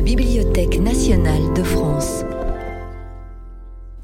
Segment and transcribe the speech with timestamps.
[0.00, 2.24] la Bibliothèque nationale de France.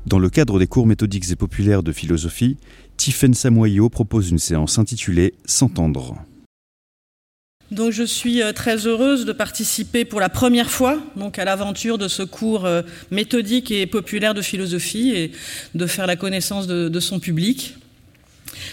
[0.04, 2.58] Dans le cadre des cours méthodiques et populaires de philosophie,
[2.98, 6.16] Tiffaine Samoyo propose une séance intitulée S'entendre.
[7.70, 11.96] Donc je suis euh, très heureuse de participer pour la première fois donc à l'aventure
[11.96, 15.32] de ce cours euh, méthodique et populaire de philosophie et
[15.74, 17.74] de faire la connaissance de, de son public.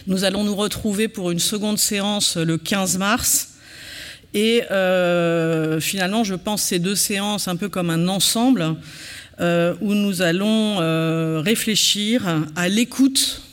[0.08, 3.53] Nous allons nous retrouver pour une seconde séance le 15 mars.
[4.34, 8.76] Et euh, finalement, je pense ces deux séances un peu comme un ensemble
[9.40, 13.44] euh, où nous allons euh, réfléchir à l'écoute,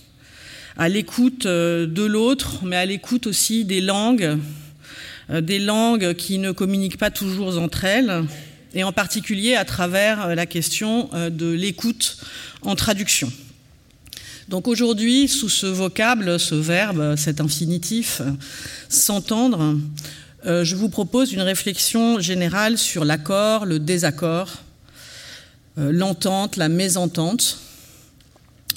[0.78, 4.38] à l'écoute de l'autre, mais à l'écoute aussi des langues,
[5.28, 8.24] des langues qui ne communiquent pas toujours entre elles,
[8.72, 12.16] et en particulier à travers la question de l'écoute
[12.62, 13.30] en traduction.
[14.48, 18.22] Donc aujourd'hui, sous ce vocable, ce verbe, cet infinitif,
[18.88, 19.76] s'entendre,
[20.46, 24.48] euh, je vous propose une réflexion générale sur l'accord, le désaccord,
[25.78, 27.58] euh, l'entente, la mésentente,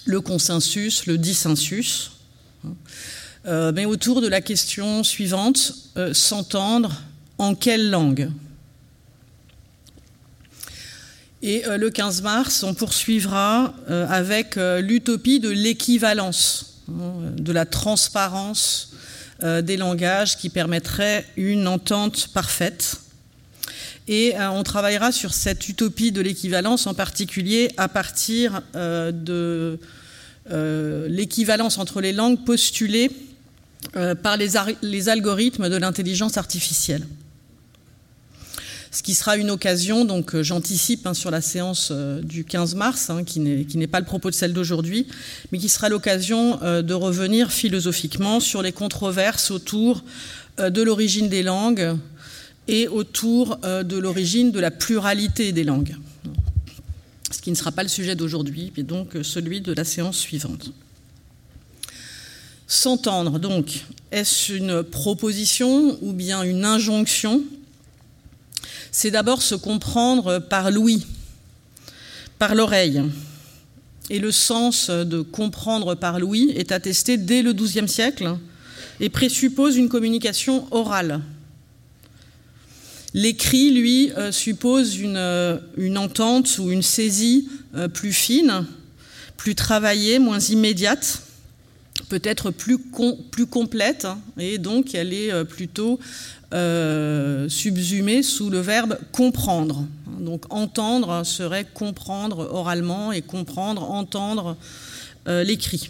[0.03, 2.11] le consensus, le dissensus,
[3.45, 5.73] euh, mais autour de la question suivante,
[6.11, 7.01] s'entendre
[7.37, 8.29] en quelle langue?
[11.41, 18.92] Et le 15 mars, on poursuivra avec l'utopie de l'équivalence, hein, de la transparence
[19.43, 22.97] euh, des langages qui permettrait une entente parfaite.
[24.07, 29.79] Et euh, on travaillera sur cette utopie de l'équivalence, en particulier à partir euh, de
[31.07, 33.09] l'équivalence entre les langues postulées
[33.95, 37.05] euh, par les algorithmes de l'intelligence artificielle
[38.93, 42.75] ce qui sera une occasion, donc euh, j'anticipe hein, sur la séance euh, du 15
[42.75, 45.07] mars, hein, qui n'est pas le propos de celle d'aujourd'hui,
[45.51, 50.03] mais qui sera l'occasion euh, de revenir philosophiquement sur les controverses autour
[50.59, 51.97] de l'origine des langues
[52.67, 55.95] et autour de l'origine de la pluralité des langues.
[57.31, 60.71] Ce qui ne sera pas le sujet d'aujourd'hui, mais donc celui de la séance suivante.
[62.67, 67.41] S'entendre, donc, est-ce une proposition ou bien une injonction
[68.93, 71.05] c'est d'abord se comprendre par l'ouïe,
[72.39, 73.01] par l'oreille.
[74.09, 78.37] Et le sens de comprendre par l'ouïe est attesté dès le XIIe siècle
[78.99, 81.21] et présuppose une communication orale.
[83.15, 88.65] L'écrit, lui, euh, suppose une, euh, une, entente ou une saisie euh, plus fine,
[89.37, 91.21] plus travaillée, moins immédiate,
[92.13, 95.99] peut-être plus, com plus complète, hein, et donc elle est euh, plutôt
[96.53, 99.87] euh, subsumé sous le verbe comprendre.
[100.19, 104.57] Donc entendre serait comprendre oralement et comprendre, entendre
[105.27, 105.89] euh, l'écrit.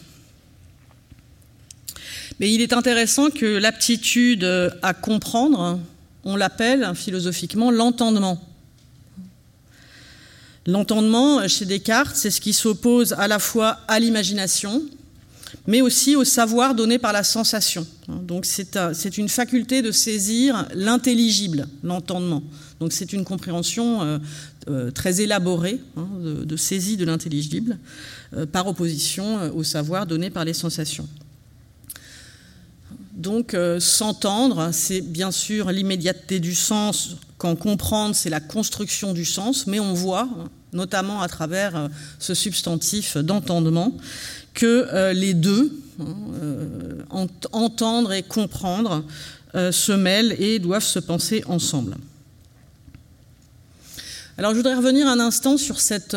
[2.39, 4.45] Mais il est intéressant que l'aptitude
[4.81, 5.77] à comprendre,
[6.23, 8.41] on l'appelle philosophiquement l'entendement.
[10.67, 14.81] L'entendement, chez Descartes, c'est ce qui s'oppose à la fois à l'imagination,
[15.65, 17.87] mais aussi au savoir donné par la sensation.
[18.07, 22.43] Donc c'est une faculté de saisir l'intelligible, l'entendement.
[22.79, 24.19] Donc c'est une compréhension euh,
[24.67, 27.77] euh, très élaborée hein, de, saisie de l'intelligible
[28.35, 31.07] euh, par opposition au savoir donné par les sensations.
[33.13, 39.67] Donc s'entendre, c'est bien sûr l'immédiateté du sens, quand comprendre, c'est la construction du sens,
[39.67, 40.27] mais on voit,
[40.73, 43.95] notamment à travers ce substantif d'entendement,
[44.53, 49.03] que euh, les deux, euh, ent entendre et comprendre,
[49.55, 51.95] euh, se mêlent et doivent se penser ensemble.
[54.37, 56.15] Alors je voudrais revenir un instant sur cette,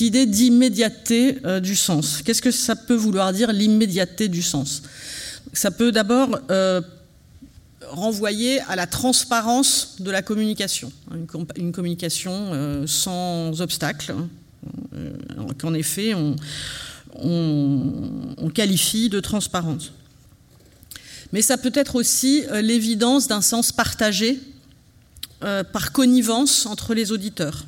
[0.00, 2.20] idée d'immédiateté du sens.
[2.22, 4.82] Qu'est-ce que ça peut vouloir dire l'immédiateté du sens?
[5.54, 6.38] Ça peut d'abord
[7.88, 14.14] renvoyer à la transparence de la communication, une, com une communication sans obstacle,
[15.58, 16.36] qu'en effet on,
[17.14, 19.92] on, qualifie de transparente.
[21.32, 24.40] Mais ça peut être aussi euh, l'évidence d'un sens partagé
[25.42, 27.64] euh, par connivence entre les auditeurs.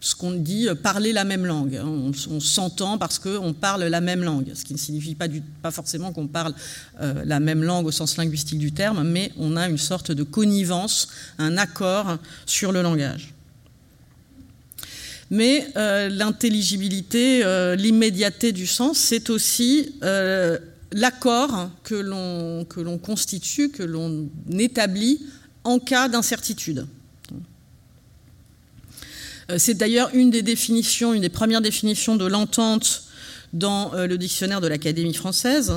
[0.00, 1.76] Ce qu'on dit euh, parler la même langue.
[1.76, 2.12] Hein.
[2.30, 6.26] On, s'entend parce qu'on parle la même langue, ce qui ne signifie pas, forcément qu'on
[6.26, 6.54] parle
[7.00, 11.08] la même langue au sens linguistique du terme, mais on a une sorte de connivence,
[11.38, 13.33] un accord sur le langage.
[15.30, 20.58] Mais euh, l'intelligibilité, euh, l'immédiateté du sens, c'est aussi euh,
[20.92, 24.28] l'accord que l'on constitue, que l'on
[24.58, 25.20] établit
[25.64, 26.86] en cas d'incertitude.
[29.58, 33.02] C'est d'ailleurs une des définitions, une des premières définitions de l'entente
[33.52, 35.74] dans le dictionnaire de l'Académie française.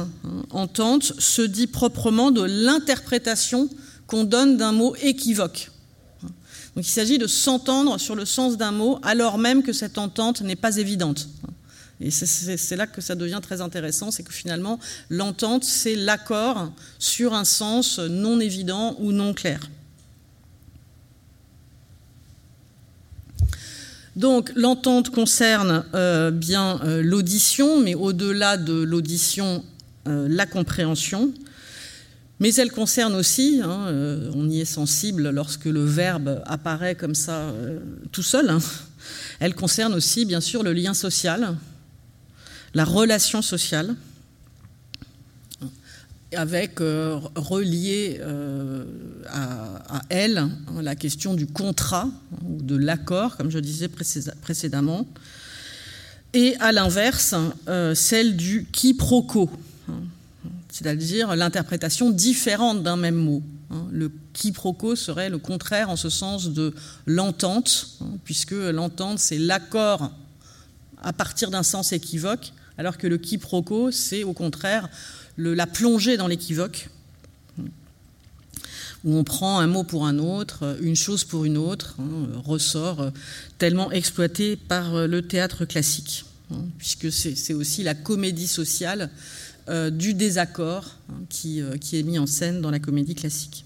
[0.52, 3.70] Entente se dit proprement de l'interprétation
[4.06, 5.70] qu'on donne d'un mot équivoque.
[6.78, 10.56] Il s'agit de s'entendre sur le sens d'un mot alors même que cette entente n'est
[10.56, 11.28] pas évidente.
[12.00, 14.80] Et c'est là que ça devient très intéressant, c'est que finalement,
[15.10, 19.60] l'entente, c'est l'accord sur un sens non évident ou non clair.
[24.16, 29.64] Donc l'entente concerne euh, bien euh, l'audition, mais au-delà de l'audition,
[30.08, 31.34] euh, la compréhension.
[32.40, 37.52] Mais elle concerne aussi, hein, on y est sensible lorsque le verbe apparaît comme ça
[38.12, 38.60] tout seul, hein.
[39.40, 41.58] elle concerne aussi bien sûr le lien social,
[42.76, 43.96] la relation sociale,
[46.34, 48.84] avec euh, relié euh,
[49.28, 50.52] à, elle hein,
[50.82, 52.10] la question du contrat
[52.46, 53.88] ou de l'accord, comme je disais
[54.42, 55.08] précédemment,
[56.34, 57.34] et à l'inverse,
[57.68, 59.50] euh, celle du quiproquo,
[60.78, 63.42] c'est-à-dire l'interprétation différente d'un même mot.
[63.72, 63.88] Hein.
[63.92, 66.72] Le quiproquo serait le contraire en ce sens de
[67.08, 70.12] l'entente, puisque l'entente, c'est l'accord
[71.02, 74.88] à partir d'un sens équivoque, alors que le quiproquo, c'est au contraire
[75.38, 76.90] la plongée dans l'équivoque,
[79.04, 83.12] où on prend un mot pour un autre, une chose pour une autre, hein, ressort
[83.58, 89.10] tellement exploité par le théâtre classique, hein, puisque c'est aussi la comédie sociale
[89.70, 93.66] euh, du désaccord hein, qui, qui, est mis en scène dans la comédie classique.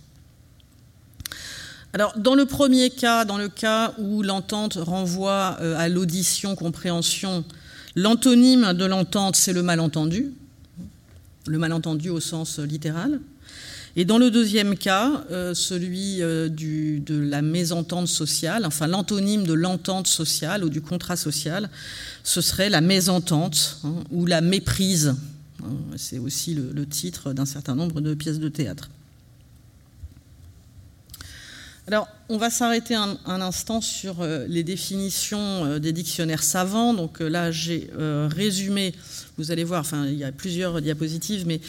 [1.94, 7.44] Alors, dans le premier cas, dans le cas où l'entente renvoie à l'audition, compréhension,
[7.96, 10.32] l'antonyme de l'entente, c'est le malentendu
[11.48, 13.20] le malentendu au sens littéral.
[13.98, 19.54] Et dans le deuxième cas, euh, celui euh, de la mésentente sociale, enfin l'antonyme de
[19.54, 21.70] l'entente sociale ou du contrat social,
[22.24, 25.16] ce serait la mésentente hein, ou la méprise.
[25.64, 28.90] Hein, c'est aussi le titre d'un certain nombre de pièces de théâtre.
[31.88, 36.94] Alors, on va s'arrêter un, instant sur euh, les définitions euh, des dictionnaires savants.
[36.94, 37.90] Donc euh, là, j'ai
[38.30, 38.94] résumé,
[39.38, 41.60] vous allez voir, enfin, il y a plusieurs diapositives, mais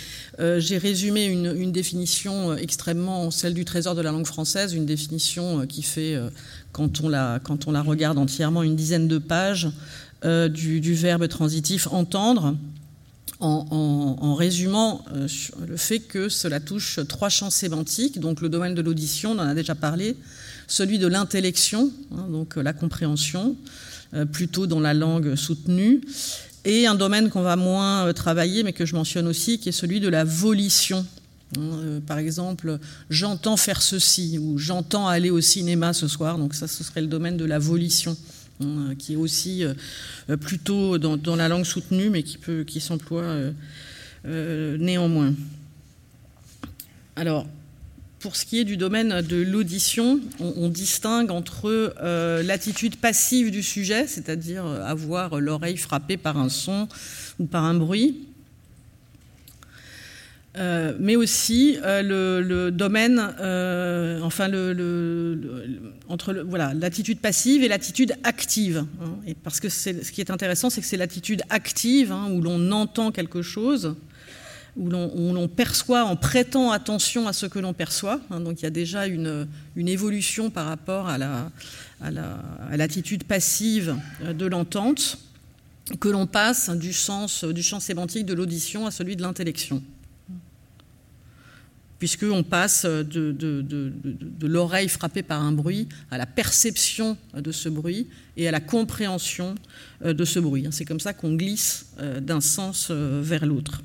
[0.61, 5.83] j'ai résumé une, définition extrêmement, celle du trésor de la langue française, une définition qui
[5.83, 6.17] fait,
[6.73, 9.71] quand on, la, quand on la regarde entièrement, une dizaine de pages
[10.23, 12.57] du verbe transitif entendre
[13.43, 15.27] en, résumant euh,
[15.67, 19.47] le fait que cela touche trois champs sémantiques, donc le domaine de l'audition, on en
[19.47, 20.17] a déjà parlé,
[20.69, 23.57] celui de l'intellection, hein, donc euh, la compréhension,
[24.15, 26.01] euh, plutôt dans la langue soutenue,
[26.65, 29.99] et un domaine qu'on va moins travailler, mais que je mentionne aussi, qui est celui
[29.99, 31.05] de la volition.
[31.59, 32.79] Hein, par exemple,
[33.11, 37.09] j'entends faire ceci, ou j'entends aller au cinéma ce soir, donc ça ce serait le
[37.09, 38.17] domaine de la volition.
[38.61, 43.53] Hein, qui est aussi euh, plutôt dans, la langue soutenue, mais qui, s'emploie euh,
[44.27, 45.35] euh, néanmoins.
[47.17, 47.47] Alors,
[48.21, 51.93] pour ce qui est du domaine de l'audition, on, distingue entre
[52.43, 56.87] l'attitude passive du sujet, c'est-à-dire avoir l'oreille frappée par un son
[57.41, 58.29] ou par un bruit,
[60.59, 64.49] euh, mais aussi euh, le, domaine, euh, enfin,
[66.09, 68.85] entre voilà l'attitude passive et l'attitude active.
[69.03, 69.33] Hein.
[69.43, 73.13] parce que ce qui est intéressant, c'est que c'est l'attitude active hein, où l'on entend
[73.13, 73.95] quelque chose,
[74.77, 78.21] où l'on perçoit en prêtant attention à ce que l'on perçoit.
[78.31, 78.41] Hein.
[78.41, 81.17] donc il y a déjà une, évolution par rapport à
[82.77, 85.17] l'attitude passive de l'entente
[85.99, 89.83] que l'on passe du sens du champ sémantique de l'audition à celui de l'intellection
[92.03, 93.93] puisqu'on passe de,
[94.43, 99.55] l'oreille frappée par un bruit à la perception de ce bruit et à la compréhension
[100.05, 100.67] euh, de ce bruit.
[100.73, 103.83] C'est comme ça qu'on glisse euh, d'un sens euh, vers l'autre.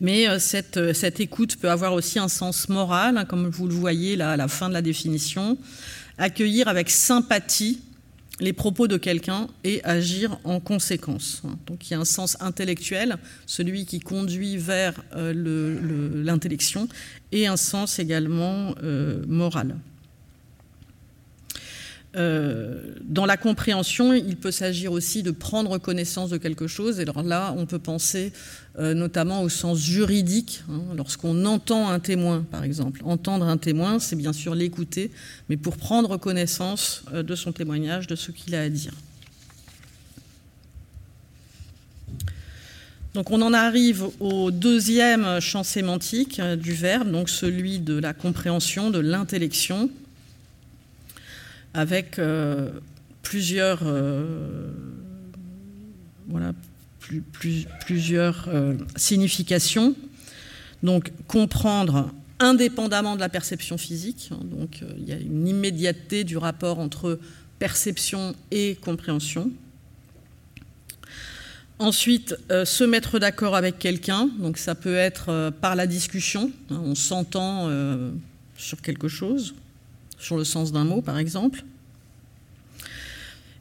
[0.00, 4.16] Mais cette, cette, écoute peut avoir aussi un sens moral, hein, comme vous le voyez
[4.16, 5.58] là à la fin de la définition.
[6.16, 7.82] Accueillir avec sympathie
[8.42, 11.42] les propos de quelqu'un et agir en conséquence.
[11.66, 15.32] Donc il y a un sens intellectuel, celui qui conduit vers euh,
[16.24, 16.88] l'intellection,
[17.30, 19.76] et un sens également euh, moral.
[22.14, 27.00] Euh, dans la compréhension, il peut s'agir aussi de prendre connaissance de quelque chose.
[27.00, 28.32] Et alors là, on peut penser
[28.78, 33.00] euh, notamment au sens juridique, hein, lorsqu'on entend un témoin, par exemple.
[33.04, 35.10] Entendre un témoin, c'est bien sûr l'écouter,
[35.48, 38.92] mais pour prendre connaissance euh, de son témoignage, de ce qu'il a à dire.
[43.14, 48.90] Donc on en arrive au deuxième champ sémantique du verbe, donc celui de la compréhension,
[48.90, 49.90] de l'intellection
[51.74, 52.70] avec euh,
[53.22, 54.70] plusieurs, euh,
[56.28, 56.52] voilà,
[57.86, 59.94] plusieurs euh, significations.
[60.82, 62.10] Donc comprendre
[62.40, 64.30] indépendamment de la perception physique.
[64.32, 67.20] Hein, donc il y a une immédiateté du rapport entre
[67.58, 69.50] perception et compréhension.
[71.78, 76.94] Ensuite, se mettre d'accord avec quelqu'un, donc ça peut être par la discussion, hein, on
[76.94, 77.68] s'entend
[78.56, 79.54] sur quelque chose,
[80.22, 81.64] sur le sens d'un mot par exemple,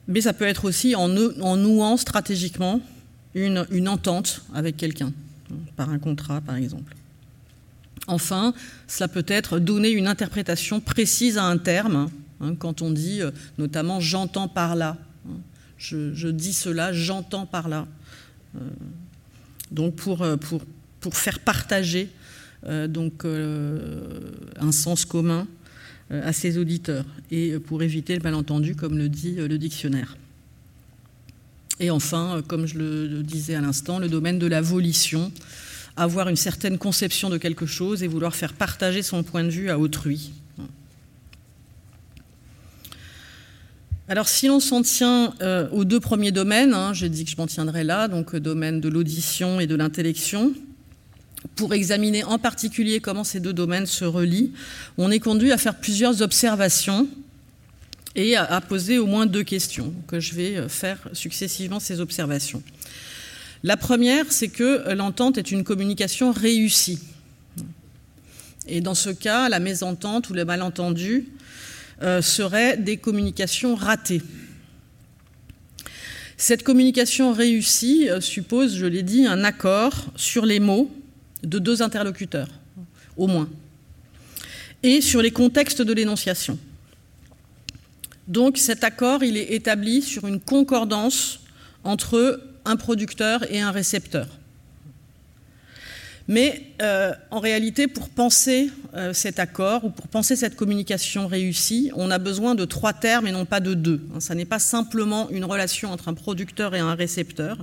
[0.08, 2.82] mais ça peut être aussi en, nouant stratégiquement
[3.34, 5.12] une entente avec quelqu'un,
[5.76, 6.96] par un contrat par exemple.
[8.08, 8.54] Enfin,
[8.88, 13.32] cela peut être donner une interprétation précise à un terme, hein, quand on dit euh,
[13.58, 14.98] notamment j'entends par là.
[15.28, 15.38] Hein.
[15.78, 17.88] je, dis cela, j'entends par là.
[18.56, 18.60] Euh,
[19.72, 20.64] donc pour, euh, pour,
[21.14, 22.10] faire partager
[22.90, 25.48] donc, un sens commun
[26.12, 30.18] à ses auditeurs et pour éviter le malentendu, comme le dit le dictionnaire.
[31.80, 35.32] Et enfin, comme je le disais à l'instant, le domaine de la volition
[35.98, 39.70] avoir une certaine conception de quelque chose et vouloir faire partager son point de vue
[39.70, 40.32] à autrui.
[44.08, 47.38] Alors si l'on s'en tient euh, aux deux premiers domaines, hein, j'ai dit que je
[47.38, 50.54] m'en tiendrai là, donc euh, domaine de l'audition et de l'intellection,
[51.56, 54.52] pour examiner en particulier comment ces deux domaines se relient,
[54.98, 57.08] on est conduit à faire plusieurs observations
[58.16, 62.62] et à, poser au moins deux questions, que je vais euh, faire successivement ces observations.
[63.64, 67.00] La première, c'est que l'entente est une communication réussie.
[68.68, 71.28] Et dans ce cas, la mésentente ou le malentendu
[72.02, 74.22] euh, seraient des communications ratées.
[76.38, 80.92] Cette communication réussie euh, suppose, je l'ai dit, un accord sur les mots
[81.44, 82.50] de deux interlocuteurs,
[83.18, 83.50] au moins,
[84.84, 86.58] et sur les contextes de l'énonciation.
[88.28, 91.40] Donc cet accord, il est établi sur une concordance
[91.84, 94.28] entre un producteur et un récepteur.
[96.28, 101.92] Mais euh, en réalité, pour penser euh, cet accord ou pour penser cette communication réussie,
[101.96, 104.02] on a besoin de trois termes et non pas de deux.
[104.16, 107.58] Hein, ça n'est pas simplement une relation entre un producteur et un récepteur.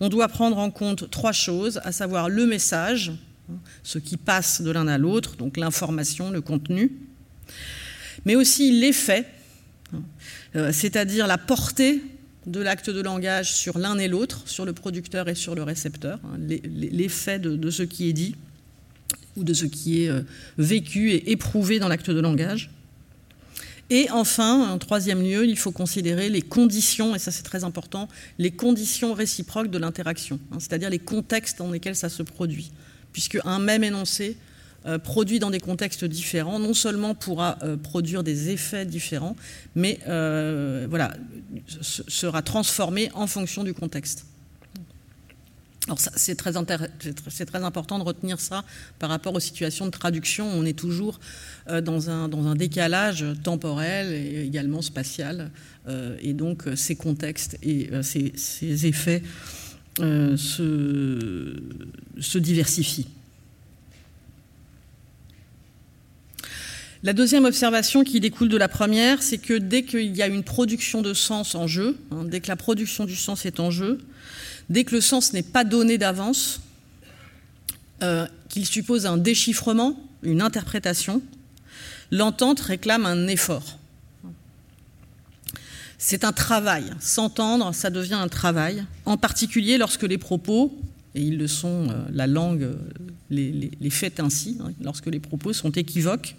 [0.00, 3.12] On doit prendre en compte trois choses, à savoir le message,
[3.50, 6.92] hein, ce qui passe de l'un à l'autre, donc l'information, le contenu,
[8.24, 9.24] mais aussi l'effet,
[9.94, 10.02] hein,
[10.56, 12.02] euh, c'est-à-dire la portée
[12.46, 16.18] de l'acte de langage sur l'un et l'autre, sur le producteur et sur le récepteur,
[16.24, 18.34] hein, l'effet de, ce qui est dit
[19.36, 20.22] ou de ce qui est euh,
[20.58, 22.70] vécu et éprouvé dans l'acte de langage.
[23.90, 28.08] Et enfin, en troisième lieu, il faut considérer les conditions, et ça c'est très important,
[28.38, 32.70] les conditions réciproques de l'interaction, hein, c'est-à-dire les contextes dans lesquels ça se produit,
[33.12, 34.36] puisque un même énoncé
[34.86, 39.36] euh, produit dans des contextes différents, non seulement pourra euh, produire des effets différents,
[39.74, 41.12] mais euh, voilà,
[41.82, 44.24] sera transformé en fonction du contexte.
[45.86, 48.64] Alors c'est très, important de retenir ça
[48.98, 50.46] par rapport aux situations de traduction.
[50.46, 51.20] On est toujours
[51.66, 55.50] dans, un, décalage temporel et également spatial.
[56.20, 59.22] et donc ces contextes et ces, effets
[59.96, 60.38] se
[62.38, 63.08] diversifient.
[67.02, 70.44] La deuxième observation qui découle de la première, c'est que dès qu'il y a une
[70.44, 74.00] production de sens en jeu, hein, dès que la production du sens est en jeu,
[74.68, 76.60] dès que le sens n'est pas donné d'avance,
[78.02, 81.22] euh, qu'il suppose un déchiffrement, une interprétation,
[82.10, 83.78] l'entente réclame un effort.
[85.96, 86.84] C'est un travail.
[87.00, 90.78] S'entendre, ça devient un travail, en particulier lorsque les propos,
[91.14, 92.76] et ils le sont, euh, la langue
[93.30, 96.36] les, les fait ainsi, hein, lorsque les propos sont équivoques,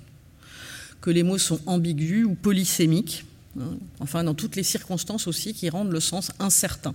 [1.01, 3.25] que les mots sont ambigus ou polysémiques,
[3.59, 6.93] hein, enfin dans toutes les circonstances aussi qui rendent le sens incertain.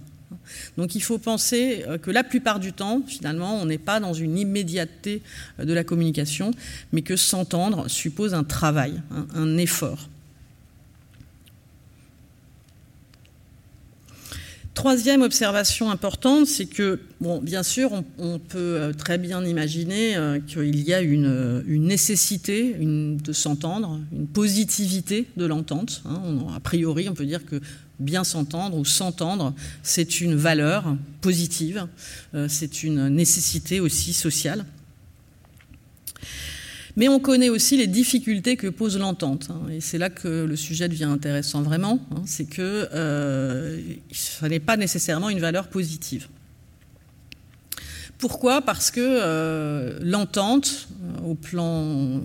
[0.77, 4.15] Donc il faut penser euh, que la plupart du temps, finalement, on n'est pas dans
[4.15, 5.23] une immédiateté
[5.59, 6.53] euh, de la communication,
[6.93, 9.01] mais que s'entendre suppose un travail,
[9.35, 10.09] un effort.
[14.77, 20.39] Troisième observation importante, c'est que, bon, bien sûr, on, peut euh, très bien imaginer euh,
[20.39, 26.03] qu'il y a une, euh, nécessité de s'entendre, une positivité de l'entente.
[26.05, 26.21] Hein.
[26.55, 27.59] a priori, on peut dire que
[28.01, 31.87] bien s'entendre ou s'entendre, c'est une valeur positive,
[32.47, 34.67] c'est une nécessité aussi sociale.
[36.97, 39.49] Mais on connaît aussi les difficultés que pose l'entente.
[39.51, 42.01] Hein, et c'est là que le sujet devient intéressant vraiment.
[42.11, 43.79] Hein, c'est que euh,
[44.13, 46.29] ça n'est pas nécessairement une valeur positive.
[48.17, 48.63] Pourquoi?
[48.63, 52.23] Parce que euh, l'entente, euh, au plan,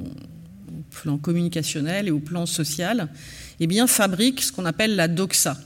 [1.21, 3.09] communicationnel et au plan social,
[3.59, 5.57] eh bien, fabrique ce qu'on appelle la doxa.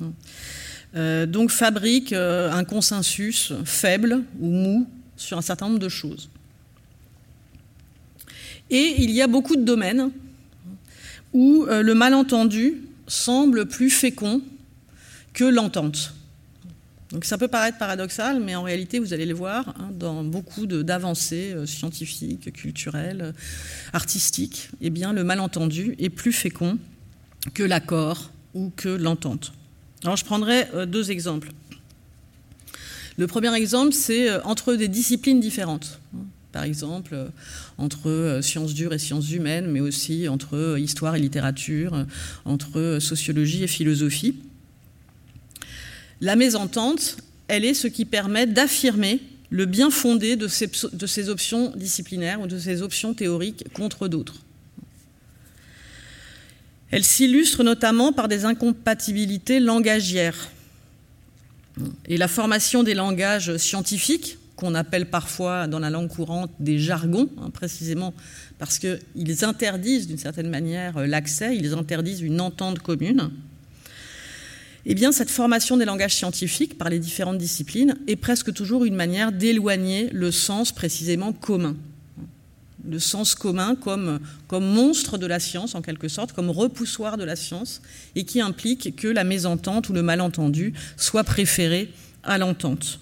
[0.00, 1.26] Hein.
[1.26, 4.86] donc fabrique un consensus faible ou mou
[5.16, 6.28] sur un certain nombre de choses.
[8.70, 10.10] Et il y a beaucoup de domaines
[11.32, 14.42] où euh, le malentendu semble plus fécond
[15.32, 16.14] que l'entente.
[17.10, 20.66] Donc ça peut paraître paradoxal, mais en réalité, vous allez le voir, hein, dans beaucoup
[20.66, 23.32] d'avancées euh, scientifiques, culturelles,
[23.94, 26.78] artistiques, eh bien, le malentendu est plus fécond
[27.54, 29.52] que l'accord ou que l'entente.
[30.04, 31.50] Alors je prendrai euh, deux exemples.
[33.16, 36.00] Le premier exemple, c'est euh, entre des disciplines différentes.
[36.58, 37.16] Par exemple,
[37.78, 42.04] entre sciences dures et sciences humaines, mais aussi entre histoire et littérature,
[42.44, 44.34] entre sociologie et philosophie.
[46.20, 52.40] La mésentente, elle est ce qui permet d'affirmer le bien fondé de ces, options disciplinaires
[52.40, 54.42] ou de ces options théoriques contre d'autres.
[56.90, 60.50] Elle s'illustre notamment par des incompatibilités langagières.
[62.06, 67.28] Et la formation des langages scientifiques, qu'on appelle parfois dans la langue courante des jargons,
[67.38, 68.12] hein, précisément
[68.58, 73.30] parce qu'ils interdisent d'une certaine manière l'accès, ils interdisent une entente commune,
[74.90, 78.94] eh bien, cette formation des langages scientifiques par les différentes disciplines est presque toujours une
[78.94, 81.76] manière d'éloigner le sens précisément commun.
[82.88, 87.24] Le sens commun comme, comme monstre de la science, en quelque sorte, comme repoussoir de
[87.24, 87.82] la science,
[88.14, 91.92] et qui implique que la mésentente ou le malentendu soit préféré
[92.24, 92.98] à l'entente.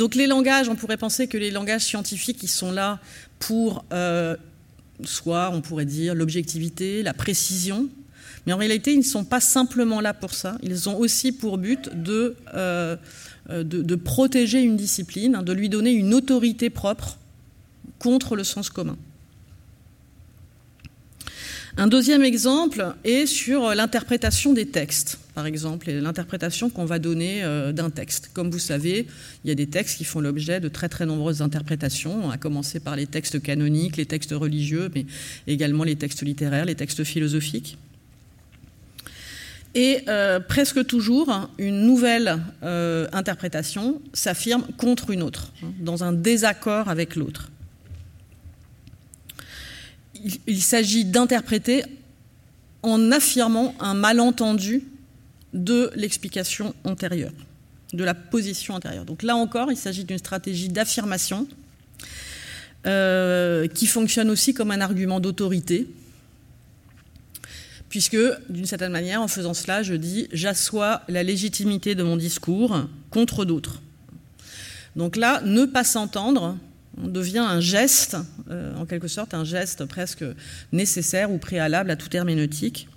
[0.00, 3.00] Donc les langages, on pourrait penser que les langages scientifiques, sont là
[3.38, 4.34] pour euh,
[5.04, 7.86] soit, on pourrait dire, l'objectivité, la précision,
[8.46, 10.56] mais en réalité, ils ne sont pas simplement là pour ça.
[10.62, 12.96] Ils ont aussi pour but de, euh,
[13.50, 17.18] de, protéger une discipline, de lui donner une autorité propre
[17.98, 18.96] contre le sens commun.
[21.76, 27.42] Un deuxième exemple est sur l'interprétation des textes, par exemple, et l'interprétation qu'on va donner
[27.42, 28.28] euh, d'un texte.
[28.34, 29.06] Comme vous savez,
[29.42, 32.78] il y a des textes qui font l'objet de très très nombreuses interprétations, à commencer
[32.78, 35.06] par les textes canoniques, les textes religieux, mais
[35.46, 37.78] également les textes littéraires, les textes philosophiques.
[39.74, 46.12] Et euh, presque toujours, une nouvelle euh, interprétation s'affirme contre une autre, hein, dans un
[46.12, 47.50] désaccord avec l'autre.
[50.46, 51.82] Il, s'agit d'interpréter
[52.82, 54.82] en affirmant un malentendu
[55.52, 57.32] de l'explication antérieure,
[57.92, 59.04] de la position antérieure.
[59.04, 61.46] Donc là encore, il s'agit d'une stratégie d'affirmation
[62.86, 65.86] euh, qui fonctionne aussi comme un argument d'autorité
[67.90, 68.16] puisque
[68.48, 73.44] d'une certaine manière, en faisant cela, je dis j'assois la légitimité de mon discours contre
[73.44, 73.82] d'autres.
[74.96, 76.56] Donc là, ne pas s'entendre
[76.96, 78.16] devient un geste,
[78.48, 80.24] euh, en quelque sorte un geste presque
[80.72, 82.88] nécessaire ou préalable à toute herméneutique.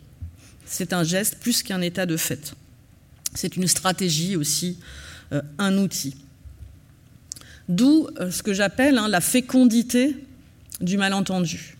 [0.65, 2.53] C'est un geste plus qu'un état de fait.
[3.35, 4.77] C'est une stratégie aussi,
[5.31, 6.15] euh, un outil.
[7.69, 10.15] D'où euh, ce que j'appelle hein, la fécondité
[10.81, 11.77] du malentendu.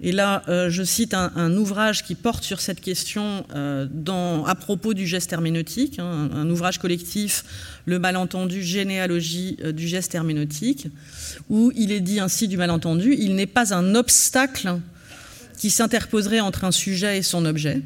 [0.00, 5.08] Et là, euh, je cite un, ouvrage qui porte sur cette question à propos du
[5.08, 7.44] geste herméneutique, hein, un, ouvrage collectif,
[7.84, 10.86] Le malentendu, généalogie du geste herméneutique,
[11.48, 14.78] où il est dit ainsi du malentendu, il n'est pas un obstacle
[15.58, 17.82] qui s'interposerait entre un sujet et son objet.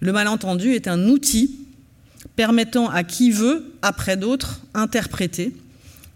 [0.00, 1.58] Le malentendu est un outil
[2.36, 5.54] permettant à qui veut, après d'autres, interpréter,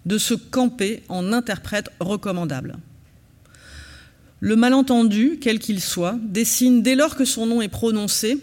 [0.07, 2.77] de se camper en interprète recommandable.
[4.41, 8.39] Le malentendu, quel qu'il soit, dessine dès lors que son nom est prononcé,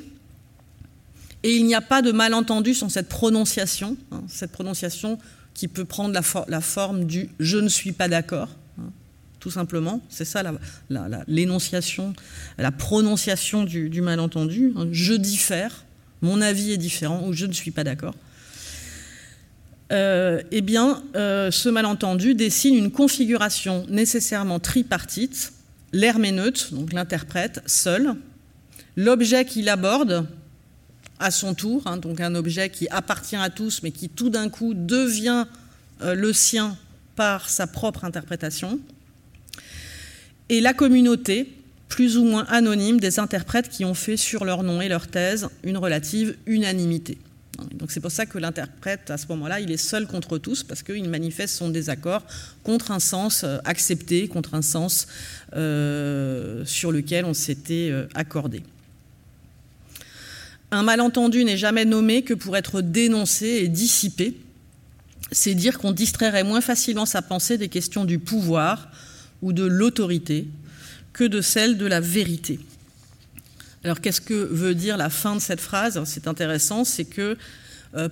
[1.43, 5.19] et il n'y a pas de malentendu sans cette prononciation, hein, cette prononciation
[5.53, 6.13] qui peut prendre
[6.47, 8.49] la, forme du je ne suis pas d'accord,
[9.41, 10.01] tout simplement.
[10.07, 10.43] C'est ça
[11.27, 12.13] l'énonciation,
[12.57, 14.71] la, prononciation du, malentendu.
[14.77, 14.87] Hein.
[14.93, 15.83] je diffère,
[16.21, 18.15] mon avis est différent ou je ne suis pas d'accord.
[19.91, 25.51] Euh, eh bien, euh, ce malentendu dessine une configuration nécessairement tripartite
[25.91, 28.13] l'herméneute, donc l'interprète, seul,
[28.95, 30.27] l'objet qu'il aborde
[31.19, 34.47] à son tour, hein, donc un objet qui appartient à tous, mais qui tout d'un
[34.47, 35.45] coup devient
[36.01, 36.77] euh, le sien
[37.17, 38.79] par sa propre interprétation,
[40.51, 41.47] et la communauté,
[41.87, 45.47] plus ou moins anonyme, des interprètes qui ont fait sur leur nom et leur thèse
[45.63, 47.17] une relative unanimité.
[47.73, 50.83] Donc c'est pour ça que l'interprète, à ce moment-là, il est seul contre tous, parce
[50.83, 52.23] qu'il manifeste son désaccord
[52.63, 55.07] contre un sens euh, accepté, contre un sens
[55.55, 58.61] euh, sur lequel on s'était euh, accordé.
[60.71, 64.35] Un malentendu n'est jamais nommé que pour être dénoncé et dissipé.
[65.31, 68.89] C'est dire qu'on distrairait moins facilement sa pensée des questions du pouvoir
[69.41, 70.47] ou de l'autorité
[71.13, 72.59] que de celles de la vérité.
[73.83, 76.01] Alors qu'est-ce que veut dire la fin de cette phrase?
[76.05, 77.37] C'est intéressant, c'est que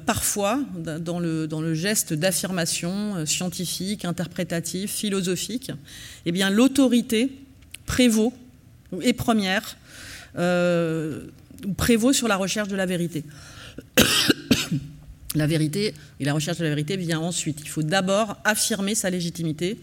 [0.05, 5.71] parfois dans le, geste d'affirmation scientifique, interprétative, philosophique,
[6.25, 7.31] eh bien l'autorité
[7.85, 8.33] prévaut
[9.01, 9.77] et première
[11.77, 13.23] prévaut sur la recherche de la vérité.
[15.35, 17.59] la vérité et la recherche de la vérité vient ensuite.
[17.61, 19.77] Il faut d'abord affirmer sa légitimité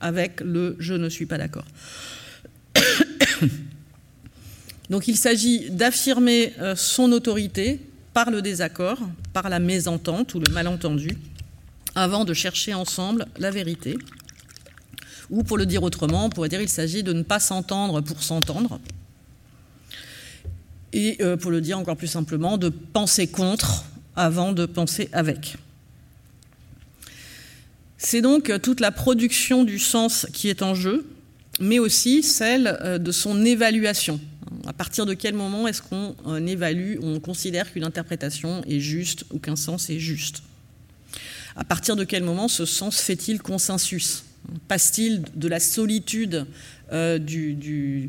[0.00, 1.64] avec le je ne suis pas d'accord.
[4.90, 7.80] Donc il s'agit d'affirmer euh, son autorité
[8.12, 8.98] par le désaccord,
[9.32, 11.16] par la mésentente ou le malentendu,
[11.94, 13.96] avant de chercher ensemble la vérité.
[15.28, 18.22] Ou pour le dire autrement, on pourrait dire qu'il s'agit de ne pas s'entendre pour
[18.22, 18.78] s'entendre.
[20.92, 25.56] Et euh, pour le dire encore plus simplement, de penser contre avant de penser avec.
[27.98, 31.06] C'est donc toute la production du sens qui est en jeu,
[31.60, 34.20] mais aussi celle euh, de son évaluation.
[34.66, 39.24] À partir de quel moment est-ce qu'on euh, évalue, on considère qu'une interprétation est juste
[39.32, 40.42] ou qu'un sens est juste?
[41.56, 44.24] À partir de quel moment ce sens fait-il consensus?
[44.68, 46.46] Passe-t-il de la solitude
[46.92, 48.08] euh, de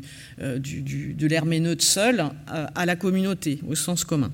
[1.26, 4.30] l'herméneute seul à la communauté, au sens commun?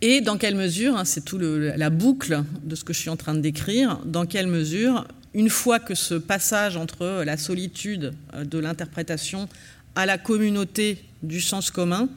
[0.00, 3.16] Et dans quelle mesure, hein, c'est tout la boucle de ce que je suis en
[3.16, 8.44] train de décrire, dans quelle mesure, une fois que ce passage entre la solitude euh,
[8.44, 9.48] de l'interprétation
[9.94, 12.08] à la communauté du sens commun,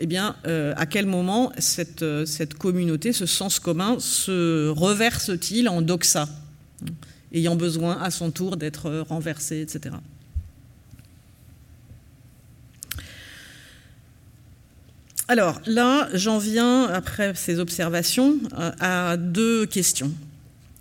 [0.00, 5.68] eh bien, euh, à quel moment cette, euh, cette, communauté, ce sens commun, se reverse-t-il
[5.68, 6.28] en doxa,
[7.32, 9.94] ayant besoin à son tour d'être renversé, etc.
[15.30, 20.10] Alors là, j'en viens, après ces observations, euh, à deux questions.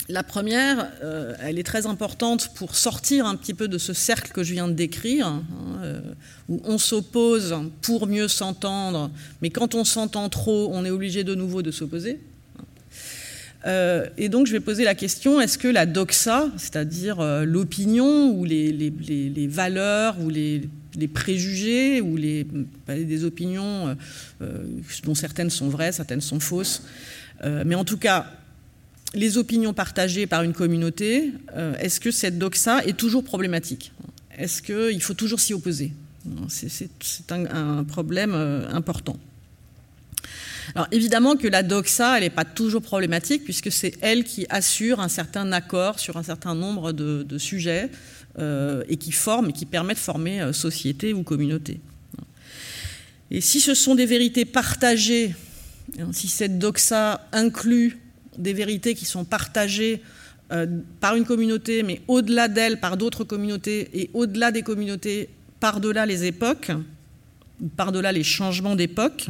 [0.07, 4.31] La première, euh, elle est très importante pour sortir un petit peu de ce cercle
[4.31, 5.43] que je viens de décrire, hein,
[5.83, 6.01] euh,
[6.47, 9.12] où on s'oppose pour mieux s'entendre,
[9.43, 12.19] mais quand on s'entend trop, on est obligé de nouveau de s'opposer.
[14.17, 19.47] et donc je vais poser la question, est-ce que la doxa, c'est-à-dire l'opinion ou les,
[19.47, 20.67] valeurs ou les,
[20.99, 22.45] les préjugés ou les,
[22.88, 23.95] des opinions euh,
[24.41, 24.65] euh,
[25.03, 26.83] dont certaines sont vraies, certaines sont fausses.
[27.43, 28.27] Euh, mais en tout cas,
[29.13, 31.33] les opinions partagées par une communauté,
[31.79, 33.91] est-ce que cette doxa est toujours problématique?
[34.38, 35.93] Est-ce qu'il faut toujours s'y opposer?
[36.47, 38.35] C'est un, problème
[38.71, 39.17] important.
[40.75, 44.99] Alors évidemment que la doxa, elle n'est pas toujours problématique puisque c'est elle qui assure
[44.99, 48.18] un certain accord sur un certain nombre de sujets euh,
[48.88, 51.80] et qui forment qui permettent de former euh, société ou communauté.
[53.32, 55.36] Et si ce sont des vérités partagées,
[55.99, 57.99] hein, si cette doxa inclut
[58.38, 60.02] des vérités qui sont partagées
[60.52, 60.65] euh,
[60.99, 66.25] par une communauté, mais au-delà d'elle, par d'autres communautés, et au-delà des communautés, par-delà les
[66.25, 66.71] époques,
[67.75, 69.28] par-delà les changements d'époque,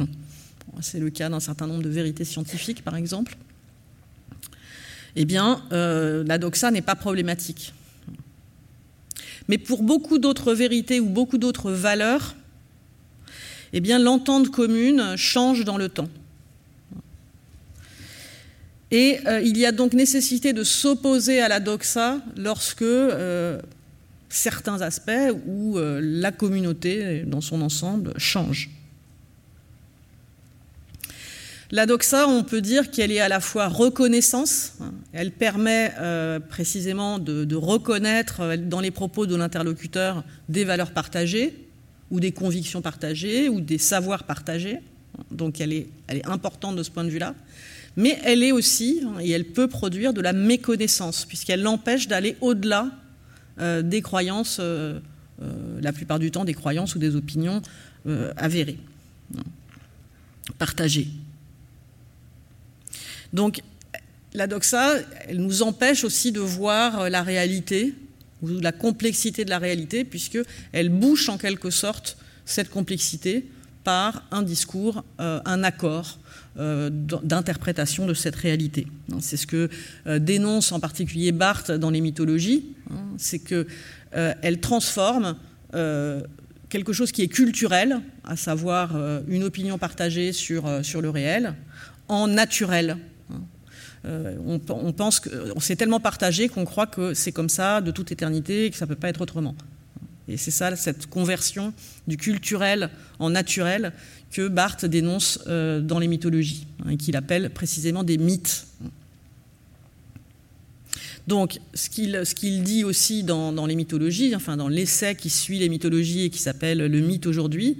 [0.80, 3.36] c'est le cas d'un certain nombre de vérités scientifiques, par exemple,
[5.16, 7.74] eh bien, la doxa n'est pas problématique.
[9.48, 12.36] Mais pour beaucoup d'autres vérités ou beaucoup d'autres valeurs,
[13.72, 16.08] eh l'entente commune change dans le temps.
[18.90, 23.60] Et euh, il y a donc nécessité de s'opposer à la doxa lorsque euh,
[24.28, 25.12] certains aspects
[25.46, 28.70] ou euh, la communauté dans son ensemble changent.
[31.72, 34.72] La doxa, on peut dire qu'elle est à la fois reconnaissance,
[35.12, 41.68] elle permet euh, précisément de, reconnaître euh, dans les propos de l'interlocuteur des valeurs partagées,
[42.10, 44.78] ou des convictions partagées, ou des savoirs partagés.
[45.30, 45.86] Donc elle est,
[46.24, 47.36] importante de ce point de vue-là.
[47.96, 52.90] Mais elle est aussi, et elle peut produire de la méconnaissance, puisqu'elle l'empêche d'aller au-delà
[53.60, 54.60] euh, des croyances,
[55.80, 57.62] la plupart du temps des croyances ou des opinions
[58.36, 58.78] avérées,
[60.58, 61.08] partagées.
[63.32, 63.62] Donc
[64.32, 64.94] la doxa,
[65.28, 67.94] elle nous empêche aussi de voir euh, la réalité
[68.42, 73.46] ou la complexité de la réalité, puisqu'elle bouche en quelque sorte cette complexité
[73.84, 76.18] par un discours, euh, un accord
[76.58, 78.86] euh, d'interprétation de cette réalité.
[79.20, 79.68] C'est ce que
[80.18, 85.36] dénonce en particulier Barthes dans les mythologies, hein, c'est qu'elle transforme
[86.68, 88.96] quelque chose qui est culturel, à savoir
[89.28, 91.54] une opinion partagée sur le réel,
[92.08, 92.96] en naturel,
[94.06, 98.12] euh, on, pense qu'on s'est tellement partagé qu'on croit que c'est comme ça de toute
[98.12, 99.54] éternité et que ça ne peut pas être autrement.
[100.26, 101.74] Et c'est ça, cette conversion
[102.06, 103.92] du culturel en naturel
[104.30, 108.66] que Barthes dénonce euh, dans les mythologies, hein, et qu'il appelle précisément des mythes.
[111.26, 116.24] Donc, ce qu'il dit aussi dans, les mythologies, enfin dans l'essai qui suit les mythologies
[116.24, 117.78] et qui s'appelle Le mythe aujourd'hui,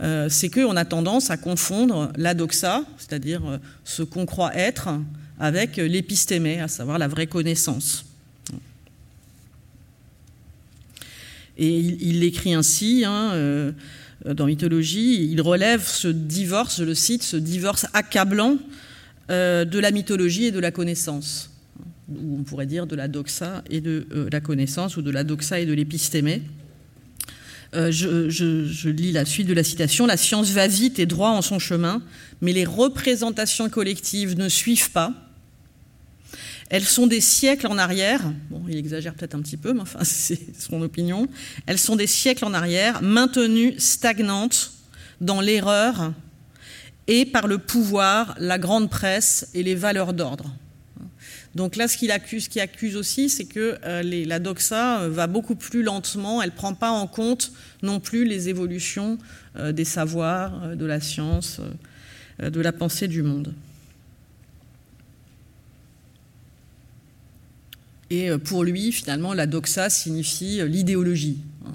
[0.00, 4.90] euh, c'est qu'on a tendance à confondre la doxa, c'est-à-dire euh, ce qu'on croit être,
[5.38, 8.04] avec l'épistémé, à savoir la vraie connaissance.
[11.56, 13.72] Et il, l'écrit ainsi, hein, euh,
[14.24, 18.58] dans Mythologie, il relève ce divorce, je le cite, ce divorce accablant
[19.28, 21.50] de la mythologie et de la connaissance,
[22.08, 25.60] ou on pourrait dire de la doxa et de la connaissance, ou de la doxa
[25.60, 26.42] et de l'épistémé.
[27.74, 30.06] Euh, je, lis la suite de la citation.
[30.06, 32.02] La science va vite et droit en son chemin,
[32.40, 35.12] mais les représentations collectives ne suivent pas.
[36.70, 38.20] Elles sont des siècles en arrière.
[38.50, 41.26] Bon, il exagère peut-être un petit peu, mais enfin, c'est son opinion.
[41.66, 44.72] Elles sont des siècles en arrière, maintenues stagnantes
[45.20, 46.12] dans l'erreur
[47.06, 50.54] et par le pouvoir, la grande presse et les valeurs d'ordre.
[51.54, 55.26] Donc là, ce qu'il accuse, qui accuse aussi, c'est que euh, la doxa euh, va
[55.26, 57.52] beaucoup plus lentement, elle ne prend pas en compte
[57.82, 59.18] non plus les évolutions
[59.56, 61.60] euh, des savoirs, de la science,
[62.40, 63.52] de la pensée du monde.
[68.10, 71.38] Et pour lui, finalement, la doxa signifie l'idéologie.
[71.66, 71.72] Hein,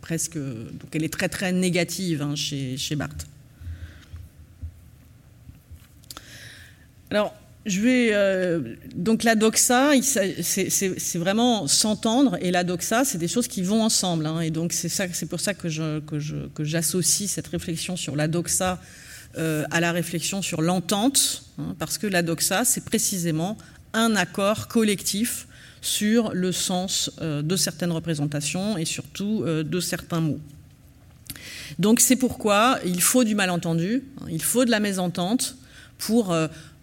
[0.00, 3.26] presque, donc elle est très très négative hein, chez, chez Barthes.
[7.10, 13.28] Alors, je vais euh, donc la doxa, c'est vraiment s'entendre et la doxa, c'est des
[13.28, 14.26] choses qui vont ensemble.
[14.26, 18.80] Hein, et donc c'est pour ça que je que j'associe cette réflexion sur la doxa
[19.38, 23.56] euh, à la réflexion sur l'entente, hein, parce que la doxa, c'est précisément
[23.92, 25.46] un accord collectif
[25.82, 30.40] sur le sens euh, de certaines représentations et surtout de certains mots.
[31.78, 35.56] Donc c'est pourquoi il faut du malentendu, hein, il faut de la mésentente
[35.98, 36.34] pour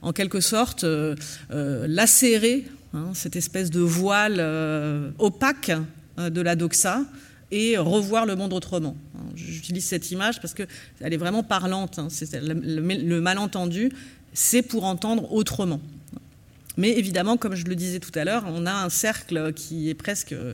[0.02, 1.16] en quelque sorte euh,
[1.52, 5.72] euh, lacérer hein, cette espèce de voile euh, opaque
[6.18, 7.04] de la doxa
[7.50, 8.96] et revoir le monde autrement.
[9.36, 10.68] J'utilise cette image parce qu'elle
[11.00, 11.98] est vraiment parlante.
[11.98, 12.10] Hein.
[12.42, 13.90] le, malentendu,
[14.34, 15.80] c'est pour entendre autrement.
[16.80, 19.94] Mais évidemment, comme je le disais tout à l'heure, on a un cercle qui est
[19.94, 20.54] presque, euh,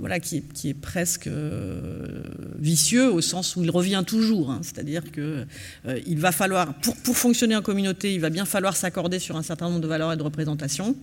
[0.00, 2.22] voilà, qui est, presque euh,
[2.58, 4.50] vicieux au sens où il revient toujours.
[4.50, 4.60] Hein.
[4.62, 5.46] C'est-à-dire qu'il
[5.86, 9.42] euh, va falloir, pour, pour, fonctionner en communauté, il va bien falloir s'accorder sur un
[9.42, 10.96] certain nombre de valeurs et de représentations,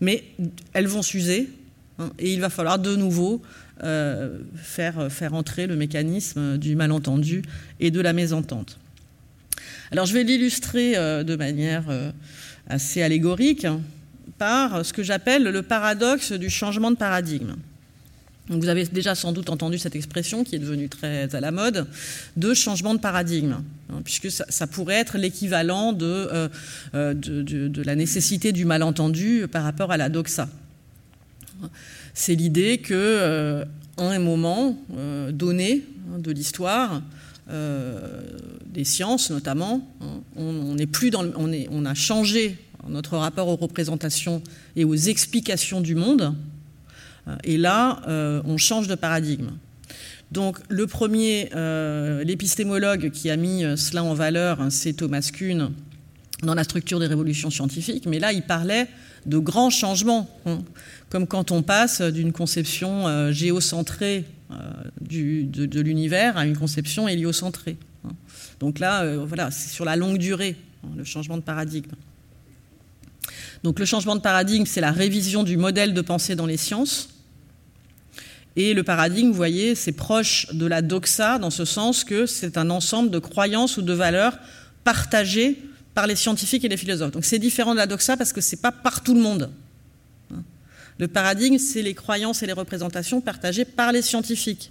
[0.00, 0.22] mais
[0.72, 1.50] elles vont s'user
[1.98, 3.42] hein, et il va falloir de nouveau
[4.54, 7.42] faire, faire entrer le mécanisme du malentendu
[7.80, 8.78] et de la mésentente.
[9.90, 11.84] Alors je vais l'illustrer de manière
[12.68, 13.66] assez allégorique
[14.38, 17.54] par ce que j'appelle le paradoxe du changement de paradigme.
[18.48, 21.86] vous avez déjà sans doute entendu cette expression qui est devenue très à la mode
[22.36, 23.56] de changement de paradigme,
[23.90, 26.48] hein, puisque ça, pourrait être l'équivalent euh,
[26.94, 30.48] de, de, la nécessité du malentendu par rapport à la doxa.
[32.14, 33.64] C'est l'idée que euh,
[33.98, 37.00] un moment euh, donné hein, de l'histoire, euh,
[37.48, 39.86] des sciences notamment.
[40.36, 42.56] On, plus dans, on, a changé
[42.88, 44.42] notre rapport aux représentations
[44.76, 46.34] et aux explications du monde.
[47.28, 49.50] Euh, et là, euh, on change de paradigme.
[50.32, 51.48] Donc le premier,
[52.24, 55.70] l'épistémologue qui a mis cela en valeur, hein, c'est Thomas Kuhn
[56.42, 58.88] dans la structure des révolutions scientifiques, mais là il parlait
[59.26, 60.58] de grands changements, hein.
[61.08, 64.43] comme quand on passe d'une conception géocentrée euh,
[65.00, 67.76] du, de, l'univers à une conception héliocentrée.
[68.04, 68.12] Hein.
[68.60, 71.90] Donc là, euh, voilà, c'est sur la longue durée, hein, le changement de paradigme.
[73.62, 77.10] Donc le changement de paradigme, c'est la révision du modèle de pensée dans les sciences.
[78.56, 82.56] Et le paradigme, vous voyez, c'est proche de la doxa dans ce sens que c'est
[82.56, 84.38] un ensemble de croyances ou de valeurs
[84.84, 85.58] partagées
[85.94, 87.12] par les scientifiques et les philosophes.
[87.12, 89.50] Donc c'est différent de la doxa parce que c'est pas par tout le monde.
[90.98, 94.70] Le paradigme, c'est les croyances et les représentations partagées par les scientifiques.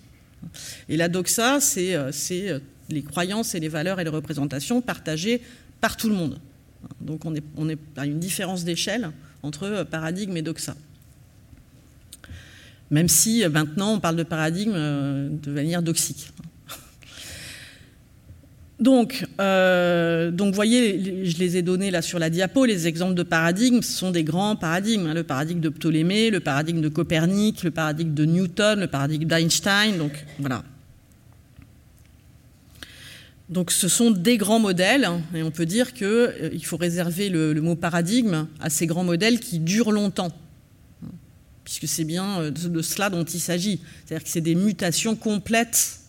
[0.89, 2.59] Et la doxa, c'est euh, euh,
[2.89, 5.41] les croyances et les valeurs et les représentations partagées
[5.81, 6.39] par tout le monde.
[7.01, 10.75] Donc on est, à une différence d'échelle entre euh, paradigme et doxa.
[12.91, 16.31] Même si maintenant on parle de paradigme de manière doxique.
[18.84, 23.13] Donc, euh, donc, vous voyez, je les ai donnés là sur la diapo, les exemples
[23.13, 25.08] de paradigmes, ce sont des grands paradigmes.
[25.08, 25.13] Hein.
[25.13, 29.98] le paradigme de Ptolémée, le paradigme de Copernic, le paradigme de Newton, le paradigme d'Einstein.
[29.98, 30.65] Donc, voilà.
[33.48, 37.30] Donc, ce sont des grands modèles, hein, et on peut dire qu'il euh, faut réserver
[37.30, 40.34] le, mot paradigme à ces grands modèles qui durent longtemps,
[41.06, 41.12] hein,
[41.63, 43.80] puisque c'est bien euh, de cela dont il s'agit.
[44.04, 46.00] C'est-à-dire que c'est des mutations complètes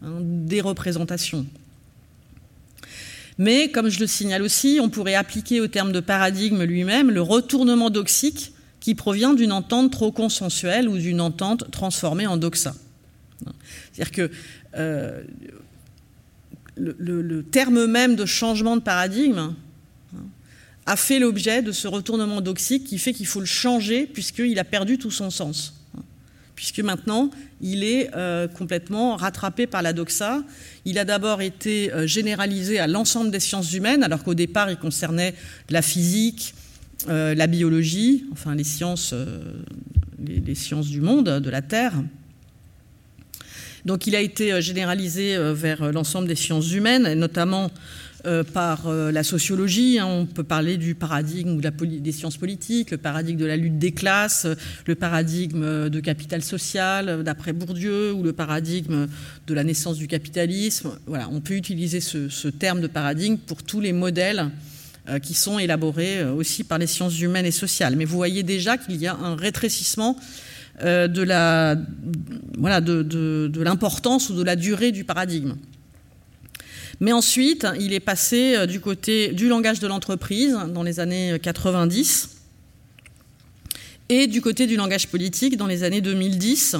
[0.00, 1.46] des représentations.
[3.42, 7.22] Mais, comme je le signale aussi, on pourrait appliquer au terme de paradigme lui-même le
[7.22, 12.72] retournement doxique qui provient d'une entente trop consensuelle ou d'une entente transformée en doxa.
[13.92, 14.30] C'est-à-dire que,
[14.76, 15.24] euh,
[16.76, 19.56] le, terme même de changement de paradigme hein,
[20.86, 24.64] a fait l'objet de ce retournement doxique qui fait qu'il faut le changer puisqu'il a
[24.64, 25.81] perdu tout son sens.
[26.62, 27.28] Puisque maintenant,
[27.60, 30.44] il est euh, complètement rattrapé par la doxa.
[30.84, 34.76] Il a d'abord été euh, généralisé à l'ensemble des sciences humaines, alors qu'au départ, il
[34.76, 35.34] concernait
[35.70, 36.54] la physique,
[37.08, 39.12] euh, la biologie, enfin les sciences,
[40.24, 41.94] les, sciences du monde, de la Terre.
[43.84, 47.72] Donc il a été généralisé vers l'ensemble des sciences humaines, et notamment
[48.24, 49.98] euh, par euh, la sociologie.
[49.98, 50.06] Hein.
[50.06, 54.46] on peut parler du paradigme des sciences politiques, le paradigme de la lutte des classes,
[54.86, 59.08] le paradigme de capital social d'après Bourdieu ou le paradigme
[59.48, 60.92] de la naissance du capitalisme.
[61.06, 64.50] Voilà, on peut utiliser ce, terme de paradigme pour tous les modèles
[65.08, 67.96] euh, qui sont élaborés aussi par les sciences humaines et sociales.
[67.96, 70.16] Mais vous voyez déjà qu'il y a un rétrécissement
[70.80, 71.22] de
[73.64, 75.54] l'importance ou de la durée du paradigme.
[77.02, 81.36] Mais ensuite, il est passé euh, du côté du langage de l'entreprise dans les années
[81.42, 82.30] 90
[84.08, 86.76] et du côté du langage politique dans les années 2010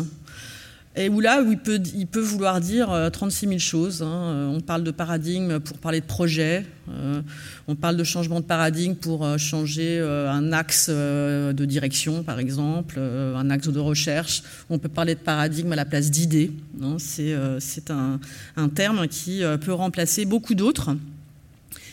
[0.94, 1.58] et où là, il,
[2.06, 4.02] peut, vouloir dire 36 euh, 000 choses.
[4.02, 4.06] Hein.
[4.06, 6.66] Euh, on parle de paradigme pour parler de projet.
[6.90, 7.22] Euh,
[7.66, 13.48] on parle de changement de paradigme pour changer un axe de direction, par exemple, un
[13.48, 14.42] axe de recherche.
[14.68, 16.52] On peut parler de paradigme à la place d'idée.
[16.82, 16.96] Hein.
[16.98, 18.20] C'est un,
[18.56, 20.94] un, terme qui peut remplacer beaucoup d'autres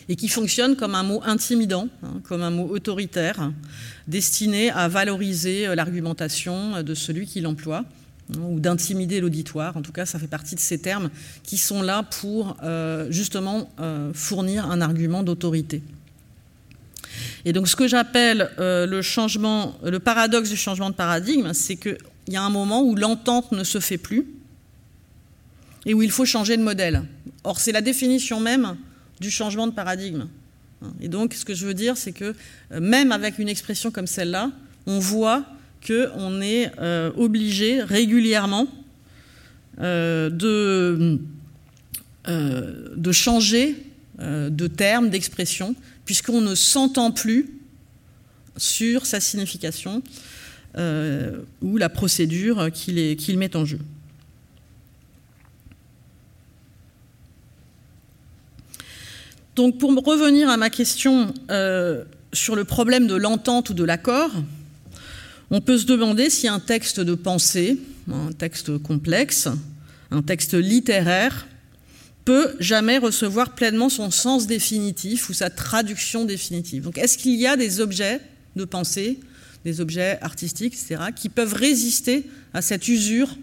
[0.09, 3.51] et qui fonctionne comme un mot intimidant, hein, comme un mot autoritaire,
[4.07, 7.85] destiné à valoriser l'argumentation de celui qui l'emploie
[8.37, 9.75] ou d'intimider l'auditoire.
[9.77, 11.09] En tout cas, ça fait partie de ces termes
[11.43, 15.81] qui sont là pour euh, justement euh, fournir un argument d'autorité.
[17.45, 21.75] Et donc, ce que j'appelle euh, le changement, le paradoxe du changement de paradigme, c'est
[21.75, 24.27] qu'il y a un moment où l'entente ne se fait plus
[25.85, 27.03] et où il faut changer de modèle.
[27.43, 28.77] Or, c'est la définition même
[29.19, 30.27] du changement de paradigme.
[31.01, 32.35] Et donc, ce que je veux dire, c'est que
[32.71, 34.51] même avec une expression comme celle-là,
[34.85, 35.45] on voit
[35.85, 38.67] qu'on est euh, obligé régulièrement
[39.79, 41.19] euh, de,
[42.27, 43.75] euh, de, changer
[44.19, 47.49] de terme, d'expression, puisqu'on ne s'entend plus
[48.57, 50.03] sur sa signification
[50.75, 53.79] ou la procédure qu'il met en jeu.
[59.55, 61.33] Donc pour revenir à ma question
[62.33, 64.31] sur le problème de l'entente ou de l'accord,
[65.51, 67.79] on peut se demander si un texte de pensée,
[68.11, 69.47] un texte complexe,
[70.11, 71.47] un texte littéraire,
[72.25, 76.83] peut jamais recevoir pleinement son sens définitif ou sa traduction définitive.
[76.83, 78.21] Donc est-ce qu'il y a des objets
[78.55, 79.19] de pensée,
[79.65, 83.35] des objets artistiques, etc., qui peuvent résister à cette usure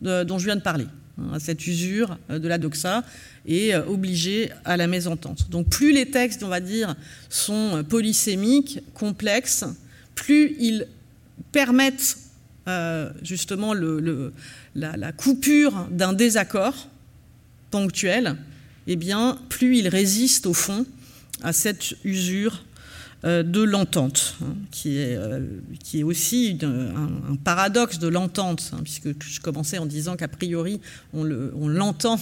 [0.00, 0.86] dont je viens de parler,
[1.18, 3.02] hein, à cette usure de la doxa
[3.46, 5.50] et euh, obligés à la mésentente?
[5.50, 6.94] Donc plus les textes, on va dire,
[7.28, 9.64] sont polysémiques, complexes,
[10.14, 10.86] plus ils
[11.52, 12.18] permettent
[12.68, 13.72] euh, justement
[14.74, 16.88] la, coupure d'un désaccord
[17.70, 18.36] ponctuel,
[18.86, 20.84] eh bien, plus il résiste au fond
[21.42, 22.64] à cette usure
[23.24, 25.40] euh, de l'entente, hein, qui, est, euh,
[25.82, 30.80] qui est aussi un, paradoxe de l'entente, hein, puisque je commençais en disant qu'a priori
[31.14, 32.20] on l'entend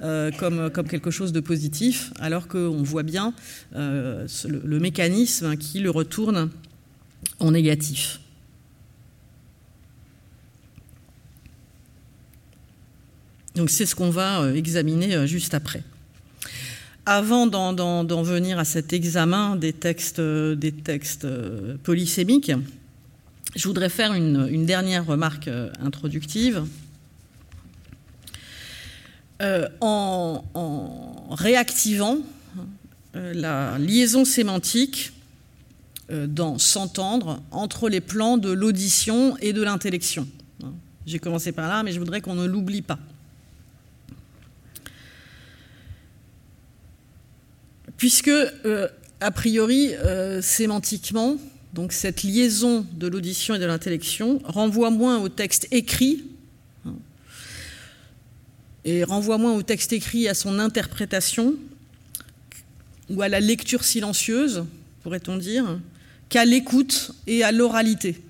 [0.00, 3.32] comme, comme, quelque chose de positif, alors qu'on voit bien
[3.74, 6.50] le, le, mécanisme qui le retourne
[7.38, 8.18] en négatif.
[13.54, 15.82] Donc c'est ce qu'on va euh, examiner euh, juste après.
[17.06, 21.26] Avant d'en venir à cet examen des textes, euh, des textes
[21.82, 22.52] polysémiques,
[23.56, 25.48] je voudrais faire une, dernière remarque
[25.80, 26.64] introductive.
[29.80, 30.44] en,
[31.30, 32.18] réactivant
[33.14, 35.12] la liaison sémantique
[36.10, 40.28] dans s'entendre entre les plans de l'audition et de l'intellection.
[41.06, 42.98] J'ai commencé par là, mais je voudrais qu'on ne l'oublie pas.
[47.98, 48.88] Puisque, euh,
[49.20, 51.36] a priori, euh, sémantiquement,
[51.74, 56.24] donc cette liaison de l'audition et de l'intellection renvoie moins au texte écrit
[56.86, 56.94] hein,
[58.86, 61.56] et renvoie moins au texte écrit à son interprétation
[63.10, 64.64] ou à la lecture silencieuse,
[65.02, 65.78] pourrait-on dire,
[66.28, 68.20] qu'à l'écoute et à l'oralité.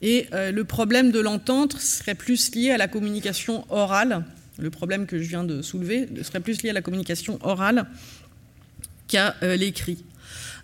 [0.00, 4.24] Et euh, le problème de l'entente serait plus lié à la communication orale
[4.58, 7.86] le problème que je viens de soulever serait plus lié à la communication orale
[9.08, 10.04] qu'à euh, l'écrit.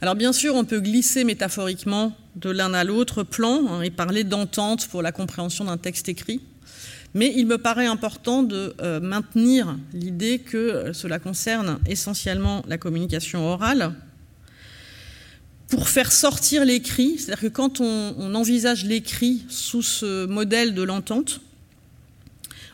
[0.00, 4.24] Alors bien sûr, on peut glisser métaphoriquement de l'un à l'autre plan hein, et parler
[4.24, 6.40] d'entente pour la compréhension d'un texte écrit,
[7.14, 13.92] Mais il me paraît important de maintenir l'idée que cela concerne essentiellement la communication orale,
[15.68, 21.40] pour faire sortir l'écrit, c'est-à-dire que quand on, envisage l'écrit sous ce modèle de l'entente,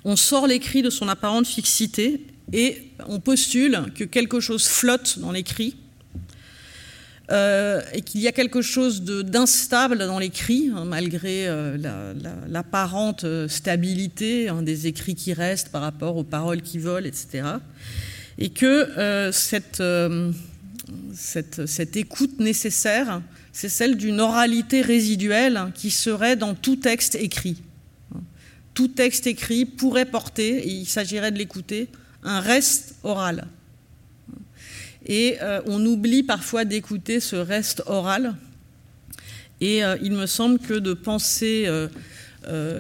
[0.05, 2.21] on sort l'écrit de son apparente fixité
[2.53, 5.77] et on postule que quelque chose flotte dans l'écrit
[7.31, 11.79] euh, et qu'il y a quelque chose d'instable dans l'écrit, hein, malgré euh,
[12.49, 17.45] l'apparente stabilité hein, des écrits qui restent par rapport aux paroles qui volent, etc.
[18.37, 19.83] Et que euh, cette
[21.15, 27.57] cette, écoute nécessaire, c'est celle d'une oralité résiduelle qui serait dans tout texte écrit.
[28.75, 31.89] Tout texte écrit pourrait porter, et il s'agirait de l'écouter,
[32.23, 33.47] un reste oral.
[35.07, 38.35] Et euh, on oublie parfois d'écouter ce reste oral.
[39.61, 41.89] Et euh, il me semble que de penser euh,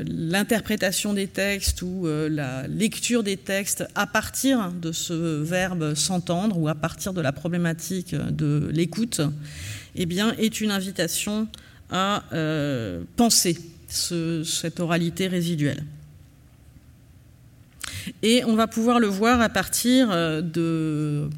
[0.07, 6.69] l'interprétation des textes ou la lecture des textes à partir de ce verbe s'entendre ou
[6.69, 9.21] à partir de la problématique de l'écoute,
[9.97, 11.49] eh est une invitation
[11.91, 13.03] à euh,
[13.95, 15.85] cette oralité résiduelle.
[18.23, 20.09] Et on va pouvoir le voir à partir
[20.43, 21.29] de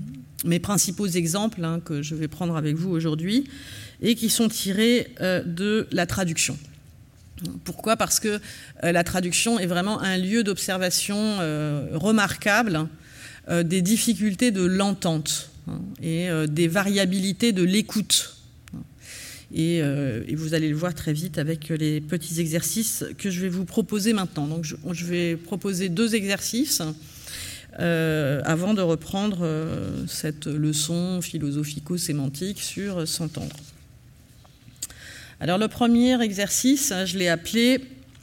[0.44, 3.44] mes principaux exemples hein, que je vais prendre avec vous aujourd'hui
[4.02, 6.58] et qui sont tirés de la traduction.
[7.64, 7.96] Pourquoi?
[7.96, 8.40] Parce que
[8.84, 12.88] euh, la traduction est vraiment un lieu d'observation euh, remarquable
[13.48, 18.35] euh, des difficultés de l'entente hein, et des variabilités de l'écoute.
[19.54, 19.80] Et,
[20.34, 24.12] vous allez le voir très vite avec les petits exercices que je vais vous proposer
[24.12, 24.46] maintenant.
[24.46, 26.82] Donc je, vais proposer deux exercices
[27.78, 29.46] avant de reprendre
[30.08, 33.56] cette leçon philosophico-sémantique sur s'entendre.
[35.38, 37.80] Alors le premier exercice, je l'ai appelé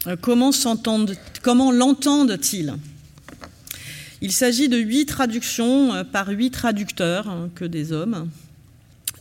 [0.08, 0.52] euh, Comment,
[1.72, 2.74] l'entendent-ils?
[4.22, 8.30] Il s'agit de huit traductions euh, par huit traducteurs, hein, que des hommes.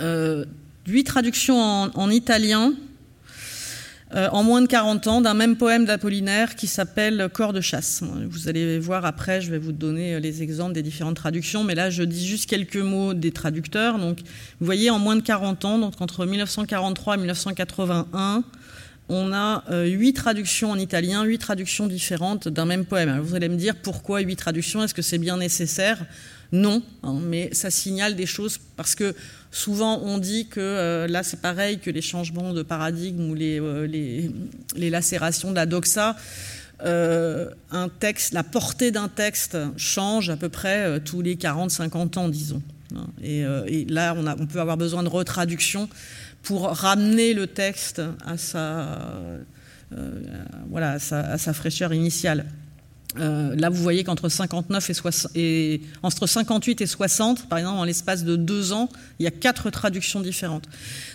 [0.00, 0.44] Euh,
[0.86, 2.74] huit traductions en italien,
[4.14, 8.02] euh, en moins de 40 ans d'un même poème d'Apollinaire qui s'appelle Corps de chasse.
[8.28, 11.74] Vous allez voir après, je vais vous donner euh, les exemples des différentes traductions, mais
[11.74, 13.98] là je dis juste quelques mots des traducteurs.
[13.98, 18.44] Donc, vous voyez, en moins de 40 ans, donc entre 1943 et 1981,
[19.08, 23.18] on a euh, huit traductions en italien, huit traductions différentes d'un même poème.
[23.20, 24.82] vous allez me dire pourquoi huit traductions?
[24.82, 26.04] Est-ce que c'est bien nécessaire?
[26.52, 29.14] Non, hein, mais ça signale des choses parce que
[29.54, 33.60] Souvent, on dit que euh, là, c'est pareil que les changements de paradigme ou les,
[33.60, 34.30] euh,
[34.78, 36.16] lacérations de la doxa.
[36.84, 37.50] Euh,
[38.32, 42.62] la portée d'un texte change à peu près tous les 40-50 ans, disons.
[43.22, 43.44] Et,
[43.88, 45.88] là, on, peut avoir besoin de retraduction
[46.42, 49.36] pour ramener le texte à sa
[51.52, 52.46] fraîcheur initiale.
[53.18, 54.90] Euh, là, vous voyez qu'entre 59
[55.34, 58.88] et, entre 58 et 60, par exemple, en l'espace de deux ans,
[59.18, 60.64] il y a quatre traductions différentes.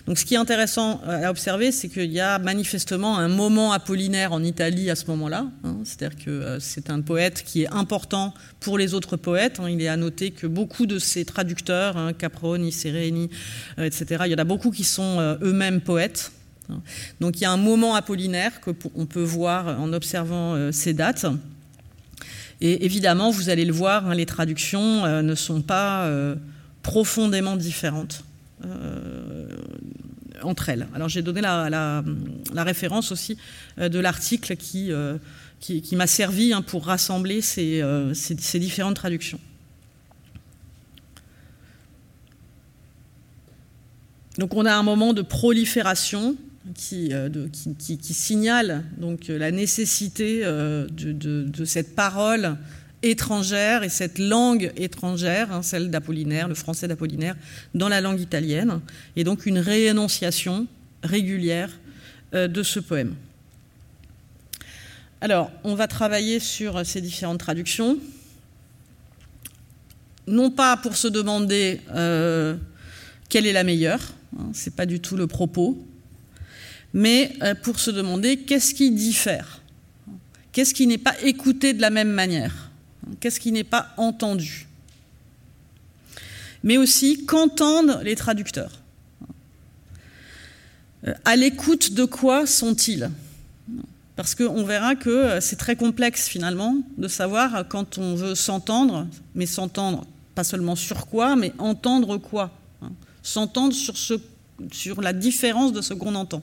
[0.06, 3.72] Donc, ce qui est intéressant euh, à observer, c'est qu'il y a manifestement un moment
[3.72, 5.48] apollinaire en Italie à ce moment-là.
[5.64, 5.78] Hein.
[5.84, 9.60] C'est-à-dire que euh, c'est un poète qui est important pour les autres poètes.
[9.60, 9.70] Hein.
[9.70, 13.30] Il est à noter que beaucoup de ces traducteurs, hein, Caproni, Sereni,
[13.78, 16.32] etc., il y en a beaucoup qui sont eux-mêmes poètes.
[17.22, 21.26] Donc, il y a un moment apollinaire que on peut voir en observant ces dates.
[22.60, 26.36] Et évidemment, vous allez le voir, hein, les traductions euh, ne sont pas euh,
[26.82, 28.24] profondément différentes
[28.66, 29.47] euh,
[30.41, 30.88] entre elles.
[30.95, 32.03] Alors j'ai donné la,
[32.55, 33.38] référence aussi
[33.78, 34.91] de l'article qui,
[35.60, 37.84] qui, m'a servi hein, pour rassembler ces,
[38.14, 39.39] ces, différentes traductions.
[44.38, 46.36] Donc on a un moment de prolifération
[46.76, 52.57] qui, euh, qui, signale donc euh, la nécessité euh, de, cette parole
[53.03, 57.36] étrangère et cette langue étrangère, hein, celle d'Apollinaire, le français d'Apollinaire,
[57.74, 58.80] dans la langue italienne,
[59.15, 60.68] et donc une réénonciation
[61.03, 61.70] régulière
[62.34, 63.15] de ce poème.
[65.22, 67.97] Alors, on va travailler sur ces différentes traductions,
[70.26, 71.82] non pas pour se demander
[73.30, 74.01] quelle est la meilleure,
[74.38, 75.87] hein, ce n'est pas du tout le propos,
[76.94, 79.62] mais euh, pour se demander qu'est-ce qui diffère
[80.52, 82.72] Qu'est-ce qui n'est pas écouté de la même manière?
[83.20, 84.68] Qu'est-ce qui n'est pas entendu?
[86.64, 88.82] Mais aussi qu'entendent les traducteurs?
[91.06, 93.12] Euh, À l'écoute de quoi sont-ils?
[94.16, 99.08] Parce qu'on verra que euh, c'est très complexe finalement de savoir quand on veut s'entendre,
[99.36, 102.52] mais s'entendre pas seulement sur quoi, mais entendre quoi
[103.22, 104.20] S'entendre sur,
[104.72, 106.41] sur la différence de ce qu'on entend.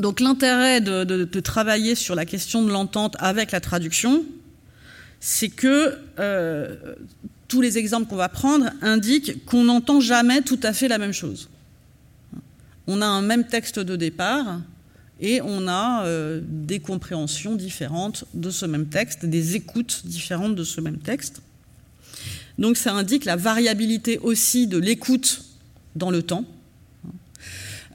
[0.00, 4.24] Donc l'intérêt de, travailler sur la question de l'entente avec la traduction,
[5.20, 6.76] c'est que euh,
[7.48, 11.12] tous les exemples qu'on va prendre indiquent qu'on n'entend jamais tout à fait la même
[11.12, 11.48] chose.
[12.86, 14.60] On a un même texte de départ
[15.20, 20.64] et on a euh, des compréhensions différentes de ce même texte, des écoutes différentes de
[20.64, 21.42] ce même texte.
[22.58, 25.44] Donc ça indique la variabilité aussi de l'écoute
[25.94, 26.44] dans le temps.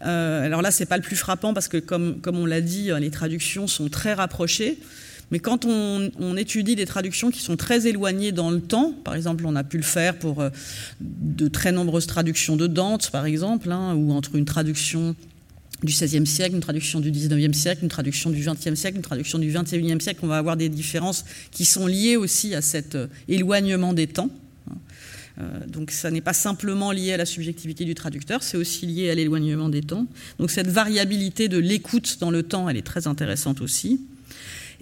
[0.05, 3.11] Euh, alors là, c'est pas le plus frappant parce que, comme, on l'a dit, les
[3.11, 4.79] traductions sont très rapprochées.
[5.31, 9.45] Mais quand on, étudie des traductions qui sont très éloignées dans le temps, par exemple,
[9.47, 10.49] on a pu le faire pour euh,
[11.01, 15.15] de très nombreuses traductions de Dante, par exemple, hein, ou entre une traduction
[15.81, 19.39] du XVIe siècle, une traduction du XIXe siècle, une traduction du XXe siècle, une traduction
[19.39, 23.07] du XXIe siècle, on va avoir des différences qui sont liées aussi à cet euh,
[23.27, 24.29] éloignement des temps.
[25.39, 29.09] Euh, donc ça n'est pas simplement lié à la subjectivité du traducteur, c'est aussi lié
[29.09, 30.05] à l'éloignement des temps.
[30.39, 34.01] Donc cette variabilité de l'écoute dans le temps, elle est très intéressante aussi.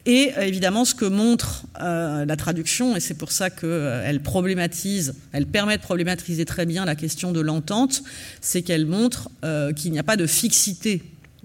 [0.06, 5.14] Et euh, évidemment, ce que montre euh, la traduction, et c'est pour ça qu'elle problématise,
[5.32, 8.04] elle permet de problématiser très bien la question de l'entente,
[8.42, 9.30] c'est qu'elle montre
[9.76, 11.04] qu'il n'y a pas de fixité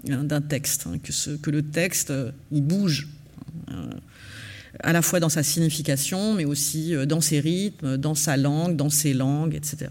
[0.09, 2.11] hein, d'un texte, hein, que, que, le texte,
[2.51, 3.07] il bouge
[4.81, 8.75] à la fois dans sa signification, mais aussi euh, dans ses rythmes, dans sa langue,
[8.75, 9.89] dans ses langues, etc.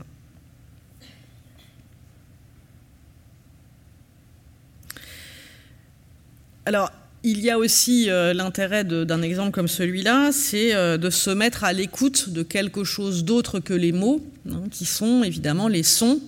[6.64, 6.90] Alors,
[7.22, 11.64] il y a aussi euh, l'intérêt d'un exemple comme celui-là, c'est euh, de se mettre
[11.64, 16.20] à l'écoute de quelque chose d'autre que les mots, hein, qui sont évidemment les sons,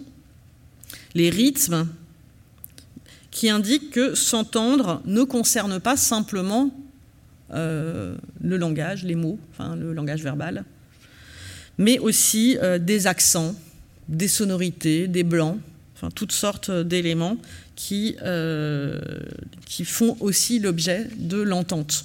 [1.14, 1.86] les rythmes,
[3.30, 6.72] qui indiquent que s'entendre ne concerne pas simplement
[7.50, 9.38] le langage, les mots,
[9.76, 10.64] le langage verbal,
[11.78, 13.54] mais aussi euh, des accents,
[14.08, 15.58] des sonorités, des blancs,
[16.14, 17.38] toutes sortes d'éléments
[17.74, 19.00] qui, euh,
[19.64, 22.04] qui font aussi l'objet de l'entente.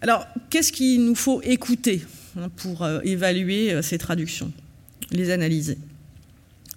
[0.00, 2.04] Alors, qu'est-ce qu'il nous faut écouter
[2.38, 4.50] hein, pour évaluer ces traductions,
[5.10, 5.76] les analyser?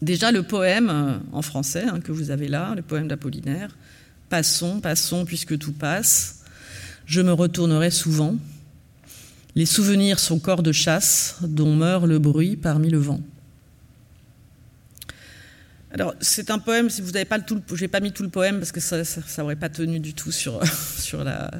[0.01, 3.75] Déjà, le poème en français hein, que vous avez là, le poème d'Apollinaire,
[4.33, 6.39] Passons, passons, puisque tout passe.
[7.05, 8.35] Je me retournerai souvent.
[9.53, 13.21] Les souvenirs sont corps de chasse dont meurt le bruit parmi le vent.
[15.91, 18.29] Alors, c'est un poème, si vous n'avez pas le tout, j'ai pas mis tout le
[18.29, 19.03] poème parce que ça
[19.37, 20.59] n'aurait pas tenu du tout sur,
[20.97, 21.51] sur la,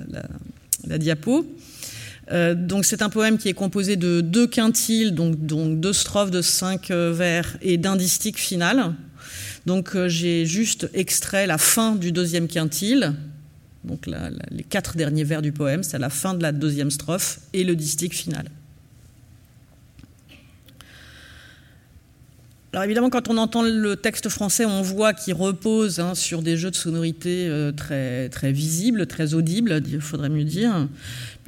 [0.84, 1.45] diapo.
[2.32, 6.32] Euh, donc, c'est un poème qui est composé de deux quintiles, donc, donc deux strophes
[6.32, 8.95] de cinq euh, vers et d'un distique final.
[9.66, 13.14] Donc euh, j'ai juste extrait la fin du deuxième quintile,
[13.84, 17.64] donc les quatre derniers vers du poème, c'est la fin de la deuxième strophe et
[17.64, 18.45] le distique final.
[22.74, 26.57] Alors évidemment, quand on entend le texte français, on voit qu'il repose hein, sur des
[26.57, 30.88] jeux de sonorités euh, très, visibles, très audibles, il faudrait mieux dire,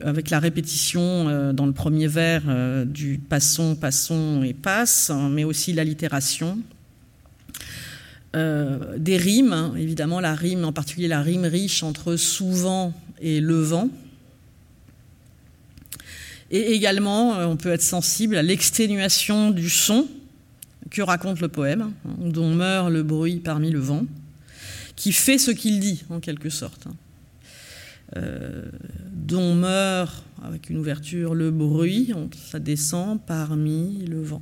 [0.03, 2.43] avec la répétition euh, dans le premier vers
[2.85, 6.59] du passons, passons et passe, hein, mais aussi l'allitération,
[8.35, 9.73] euh, des rimes, hein.
[9.77, 13.89] évidemment la rime, en particulier la rime riche entre souvent et levant.
[16.51, 20.07] Et également, euh, on peut être sensible à l'exténuation du son
[20.89, 24.05] que raconte le poème, hein, dont meurt le bruit parmi le vent,
[24.95, 26.87] qui fait ce qu'il dit, en quelque sorte.
[26.87, 26.95] Hein.
[28.17, 28.65] Euh,
[29.11, 32.13] dont meurt, avec une ouverture, le bruit,
[32.51, 34.41] ça descend parmi le vent.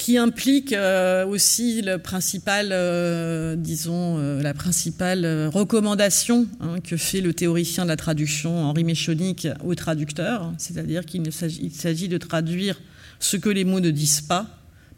[0.00, 7.20] Qui implique euh, aussi le principal, euh, disons, euh, la principale recommandation hein, que fait
[7.20, 12.80] le théoricien de la traduction Henri Méchonique au traducteur, c'est-à-dire qu'il s'agit de traduire
[13.18, 14.46] ce que les mots ne disent pas,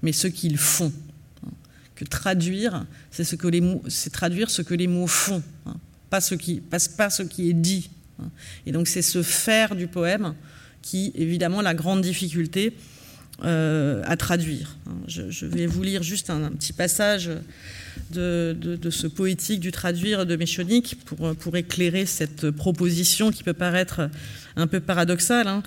[0.03, 0.92] mais ce qu'ils font.
[1.44, 1.50] Hein.
[1.96, 3.26] Que traduire, c'est
[4.12, 5.74] traduire ce que les mots font, hein,
[6.11, 7.90] pas ce qui, pas, pas ce qui est dit.
[8.66, 10.36] Et donc c'est ce faire du poème
[10.80, 12.72] qui, évidemment, la grande difficulté
[13.45, 14.76] euh, à traduire.
[15.09, 17.30] Je, vais vous lire juste un, petit passage
[18.11, 24.09] de, ce poétique du traduire de Méchonique pour, pour, éclairer cette proposition qui peut paraître
[24.57, 25.49] un peu paradoxale.
[25.49, 25.62] Hein.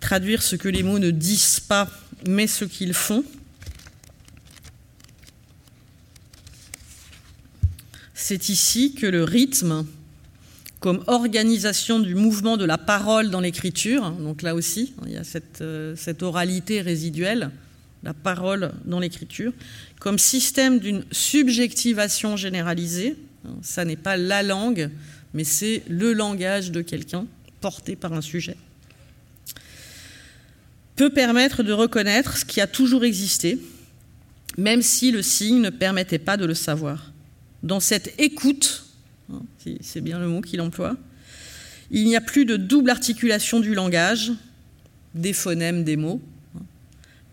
[0.00, 1.90] Traduire ce que les mots ne disent pas,
[2.26, 3.24] mais ce qu'ils font.
[8.14, 9.86] C'est ici que le rythme,
[10.80, 14.10] comme organisation du mouvement de la parole dans l'écriture.
[14.12, 17.50] Donc là aussi, il y a cette, euh, cette oralité résiduelle,
[18.04, 19.52] la parole dans l'écriture,
[19.98, 23.16] comme système d'une subjectivation généralisée.
[23.62, 24.90] Ça n'est pas la langue,
[25.34, 27.26] mais c'est le langage de quelqu'un
[27.60, 28.56] porté par un sujet.
[30.96, 33.58] Peut permettre de reconnaître ce qui a toujours existé,
[34.56, 37.12] même si le signe ne permettait pas de le savoir.
[37.62, 38.87] Dans cette écoute, hein,
[39.80, 40.96] c'est bien le mot qu'il emploie,
[41.90, 44.32] il n'y a plus de double articulation du langage,
[45.14, 46.20] des phonèmes, des mots,
[46.56, 46.62] hein,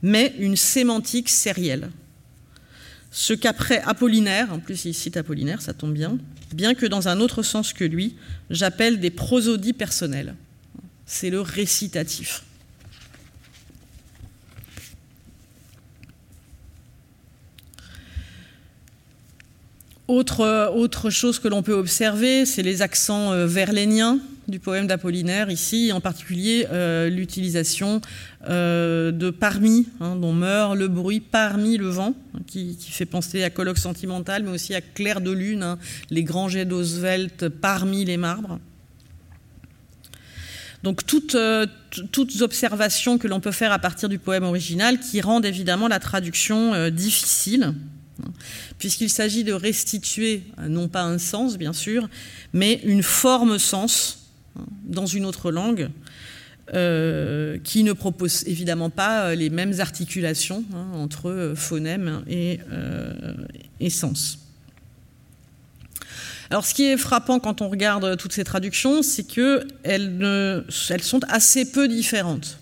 [0.02, 1.90] mais une sémantique sérielle.
[3.12, 6.18] Ce qu'après Apollinaire, en plus il cite Apollinaire, ça tombe bien,
[6.54, 8.16] bien que dans un autre sens que lui,
[8.50, 10.36] j'appelle des prosodies personnelles.
[11.06, 12.44] C'est le récitatif.
[20.08, 25.50] Autre, autre chose que l'on peut observer, c'est les accents euh, verléniens du poème d'Apollinaire,
[25.50, 28.02] ici, en particulier euh, l'utilisation
[28.48, 33.44] euh, de parmi, hein, dont meurt le bruit parmi le vent, hein, qui, fait penser
[33.44, 35.80] à colloque sentimental, mais aussi à clair de lune, hein,
[36.12, 36.84] les grands jets d'eau
[37.60, 38.60] parmi les marbres.
[40.84, 41.36] Donc toutes,
[42.12, 45.98] toutes observations que l'on peut faire à partir du poème original qui rendent évidemment la
[45.98, 47.74] traduction difficile
[48.78, 52.10] puisqu'il s'agit de restituer, non pas un sens bien sûr,
[52.54, 55.90] mais une forme-sens hein, dans une autre langue,
[56.74, 62.60] euh, qui ne propose évidemment pas euh, les mêmes articulations hein, entre euh, phonème et,
[63.92, 64.40] sens.
[66.50, 71.20] Alors, ce qui est frappant quand on regarde toutes ces traductions, c'est qu'elles elles sont
[71.30, 72.58] assez peu différentes.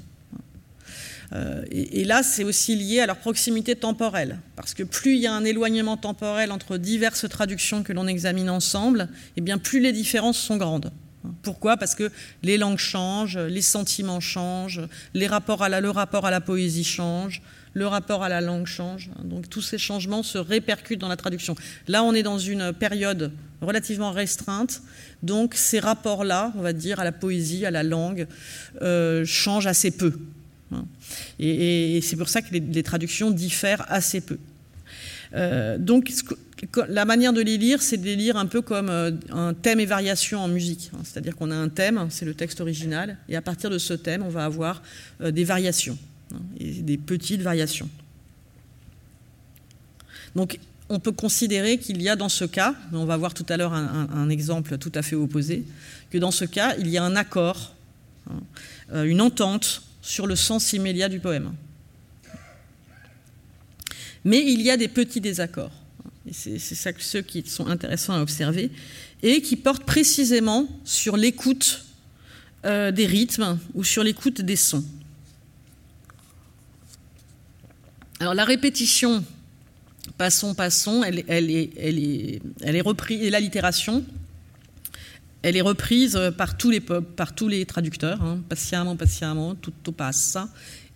[1.34, 5.28] Euh, et, là, c'est aussi lié à leur proximité temporelle, parce que plus il y
[5.28, 9.80] a un éloignement temporel entre diverses traductions que l'on examine ensemble, et eh bien plus
[9.80, 10.92] les différences sont grandes.
[11.42, 11.78] Pourquoi?
[11.78, 12.12] Parce que
[12.44, 14.82] les langues changent, les sentiments changent,
[15.14, 17.42] les rapports à la, le rapport à la poésie change,
[17.74, 19.10] le rapport à la langue change.
[19.24, 21.56] Donc tous ces changements se répercutent dans la traduction.
[21.88, 23.32] Là, on est dans une période
[23.62, 24.82] relativement restreinte,
[25.24, 28.28] donc ces rapports-là, on va dire, à la poésie, à la langue,
[28.82, 30.14] euh, changent assez peu.
[30.72, 30.86] Hein.
[31.40, 34.38] Et, c'est pour ça que les, traductions diffèrent assez peu.
[35.36, 36.12] Euh, donc,
[36.88, 39.80] la manière de les lire, c'est de les lire un peu comme euh, un thème
[39.80, 40.92] et variation en musique.
[40.94, 41.00] Hein.
[41.04, 44.24] C'est-à-dire qu'on a un thème, c'est le texte original, et à partir de ce thème,
[44.24, 44.84] on va avoir
[45.22, 45.98] euh, des variations,
[46.34, 47.90] hein, des petites variations.
[50.36, 50.60] Donc,
[50.90, 53.74] on peut considérer qu'il y a dans ce cas, on va voir tout à l'heure
[53.74, 55.64] un, exemple tout à fait opposé,
[56.12, 57.76] que dans ce cas, il y a un accord,
[58.94, 61.56] une entente sur le sens immédiat du poème.
[64.26, 65.72] Mais il y a des petits désaccords.
[66.28, 68.70] Et c'est ceux qui sont intéressants à observer
[69.24, 71.86] et qui portent précisément sur l'écoute
[72.66, 74.86] euh, des rythmes ou sur l'écoute des sons.
[78.20, 79.24] Alors la répétition,
[80.18, 84.06] passons, passons, elle est reprise, et l'allitération,
[85.44, 90.50] elle est reprise par tous les, par tous les traducteurs, hein, patiemment, patiemment, tutto passa.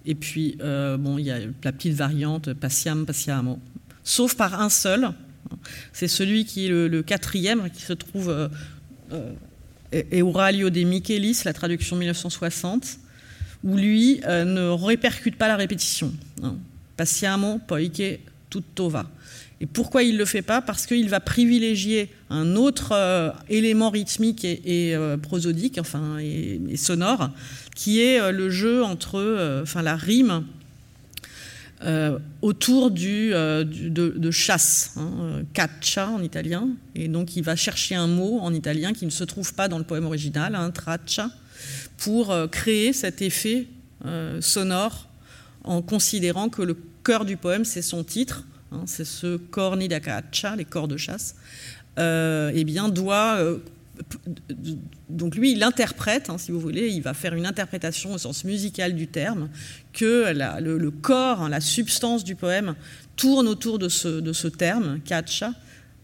[0.06, 3.60] Et puis, euh, bon, il y a la petite variante patiam, patiamo.
[4.04, 5.12] Sauf par un seul.
[5.92, 8.48] C'est celui qui est le, quatrième, qui se trouve euh,
[9.12, 13.00] euh, Euralio de Michelis, la traduction 1960,
[13.64, 16.14] où lui ne répercute pas la répétition.
[16.42, 16.56] Hein.
[17.68, 19.10] Poiché tutto va.
[19.60, 20.62] Et pourquoi il ne le fait pas?
[20.62, 27.32] Parce qu'il va privilégier un autre euh, élément rythmique et, euh, prosodique, enfin, et, sonore,
[27.76, 30.46] qui est euh, le jeu entre, enfin, la rime
[32.42, 36.70] autour du, de, chasse, hein, caccia en italien.
[36.96, 39.78] Et donc, il va chercher un mot en italien qui ne se trouve pas dans
[39.78, 41.30] le poème original, hein, traccia,
[41.98, 43.68] pour créer cet effet
[44.40, 45.08] sonore
[45.64, 50.00] en considérant que le cœur du poème, c'est son titre Hein, c'est ce corni da
[50.00, 51.36] caccia, les corps de chasse,
[52.00, 53.38] euh, eh bien, doit.
[53.38, 53.58] Euh,
[55.10, 58.44] donc lui, il interprète, hein, si vous voulez, il va faire une interprétation au sens
[58.44, 59.50] musical du terme,
[59.94, 62.76] que le, corps, hein, la substance du poème
[63.16, 65.54] tourne autour de ce, de ce terme, caccia,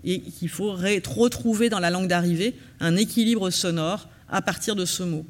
[0.03, 5.03] et qu'il faut retrouver dans la langue d'arrivée un équilibre sonore à partir de ce
[5.03, 5.25] mot.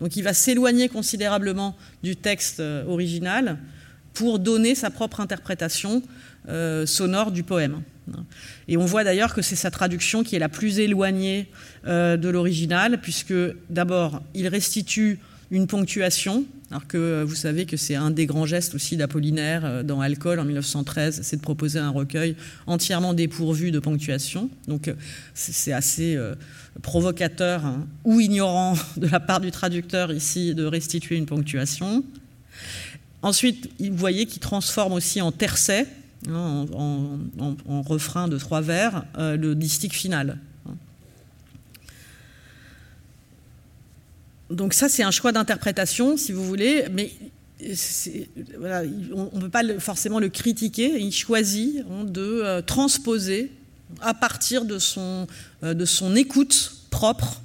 [0.00, 3.58] Donc il va s'éloigner considérablement du texte euh, original
[4.14, 6.02] pour donner sa propre interprétation
[6.48, 7.82] euh, sonore du poème.
[8.68, 11.46] Et on voit d'ailleurs que c'est sa traduction qui est la plus éloignée
[11.86, 13.34] euh, de l'original, puisque
[13.68, 15.18] d'abord, il restitue
[15.50, 19.82] une ponctuation, alors que vous savez que c'est un des grands gestes aussi d'Apollinaire euh,
[19.82, 22.34] dans Alcool en 1913, c'est de proposer un recueil
[22.66, 24.48] entièrement dépourvu de ponctuation.
[24.68, 24.90] Donc
[25.34, 26.18] c'est assez
[26.80, 32.04] provocateur hein, ou ignorant de la part du traducteur ici de restituer une ponctuation.
[33.22, 35.86] Ensuite, vous voyez qu'il transforme aussi en tercet,
[36.26, 40.38] Hein, en, refrain de trois vers, euh, le distique final.
[44.50, 47.12] Donc ça, c'est un choix d'interprétation, si vous voulez, mais
[47.60, 53.52] on ne peut pas forcément le critiquer, il choisit hein, de transposer
[54.00, 55.26] à partir de son,
[55.62, 57.42] de son écoute propre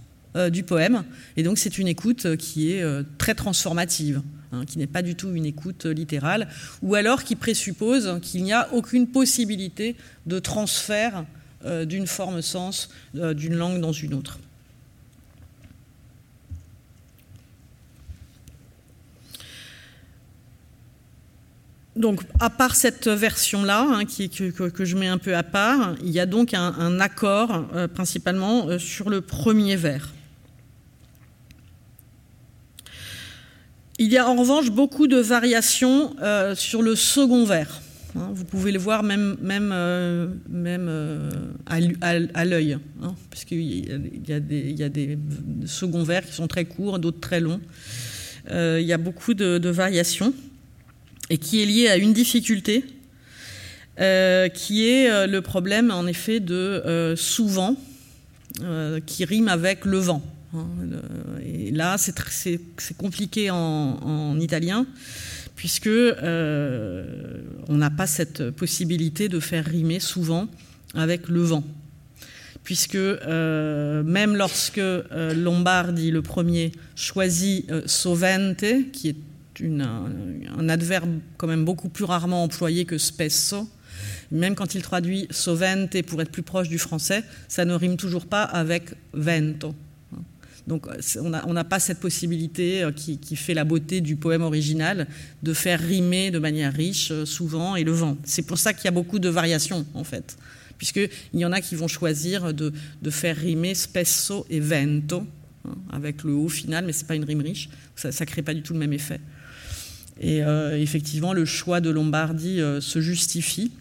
[0.51, 1.03] du poème.
[1.35, 2.83] Et donc c'est une écoute qui est
[3.17, 4.21] très transformative.
[4.53, 6.47] Hein, qui n'est pas du tout une écoute littérale,
[6.83, 9.95] ou alors qui présuppose qu'il n'y a aucune possibilité
[10.27, 11.25] de transfert
[11.65, 14.39] euh, d'une forme-sens euh, d'une langue dans une autre.
[21.95, 26.19] Donc, à part cette version-là, hein, que, je mets un peu à part, il y
[26.19, 30.12] a donc un, accord euh, principalement sur le premier vers.
[34.03, 37.81] Il y a en revanche beaucoup de variations euh, sur le second vers.
[38.17, 38.31] Hein.
[38.33, 41.29] vous pouvez le voir même, même, euh, même euh,
[41.65, 45.17] à, l'œil, hein, parce qu'il y, a des, des
[45.65, 47.61] seconds vers qui sont très courts, d'autres très longs.
[48.51, 50.33] il y a beaucoup de, de, variations,
[51.29, 52.83] et qui est liée à une difficulté,
[54.53, 57.77] qui est le problème en effet de souvent,
[59.05, 60.21] qui rime avec le vent.
[60.55, 60.67] Hein,
[61.43, 64.85] et là, c'est compliqué en, italien,
[65.55, 70.47] puisque euh, on n'a pas cette possibilité de faire rimer souvent
[70.93, 71.63] avec le vent.
[72.63, 79.17] Puisque euh, même lorsque euh, Lombardi, le premier, choisit sovente, qui est
[79.61, 83.67] un, adverbe quand même beaucoup plus rarement employé que spesso,
[84.31, 88.25] même quand il traduit sovente pour être plus proche du français, ça ne rime toujours
[88.25, 89.75] pas avec vento.
[90.67, 90.87] Donc
[91.17, 95.07] on n'a pas cette possibilité euh, qui, fait la beauté du poème original
[95.41, 98.17] de faire rimer de manière riche euh, souvent et le vent.
[98.23, 100.37] C'est pour ça qu'il y a beaucoup de variations en fait,
[100.77, 102.71] puisqu'il y en a qui vont choisir de,
[103.09, 105.27] faire rimer spesso et vento
[105.67, 108.41] hein, avec le haut final, mais ce n'est pas une rime riche, ça ne crée
[108.41, 109.19] pas du tout le même effet.
[110.21, 113.71] Et euh, effectivement, le choix de Lombardie se justifie.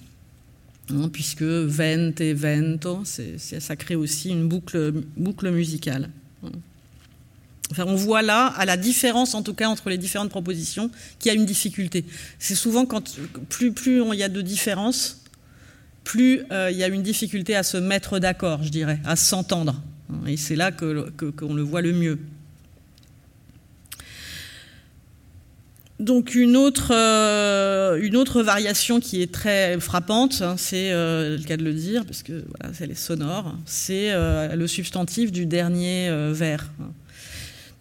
[0.91, 6.11] Hein, puisque vente et vento, ça crée aussi une boucle, boucle musicale
[7.79, 11.35] on voit là, à la différence en tout cas entre les différentes propositions, qu'il y
[11.35, 12.05] a une difficulté.
[12.39, 13.03] C'est souvent quand
[13.49, 15.23] plus, plus il y a de différences,
[16.05, 19.81] plus euh, il y a une difficulté à se mettre d'accord, je dirais, à s'entendre.
[20.27, 22.19] Et c'est là qu'on le voit le mieux.
[26.01, 31.45] Donc une autre, euh, une autre variation qui est très frappante, hein, c'est euh, le
[31.45, 36.11] cas de le dire, parce que voilà, elle est sonore, c'est le substantif du dernier
[36.33, 36.71] vers.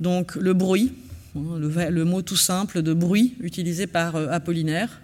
[0.01, 0.93] Donc le bruit,
[1.37, 4.99] hein, le, mot tout simple de bruit utilisé par euh, Apollinaire,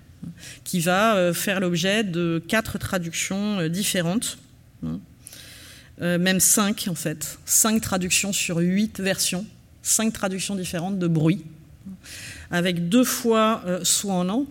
[0.64, 4.40] qui va euh, faire l'objet de quatre traductions euh, différentes,
[4.84, 5.00] hein.
[6.02, 9.46] même cinq en fait, cinq traductions sur huit versions,
[9.84, 11.46] cinq traductions différentes de bruit,
[12.50, 14.48] avec deux fois suono,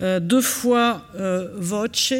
[0.00, 1.06] deux fois
[1.56, 2.12] voce,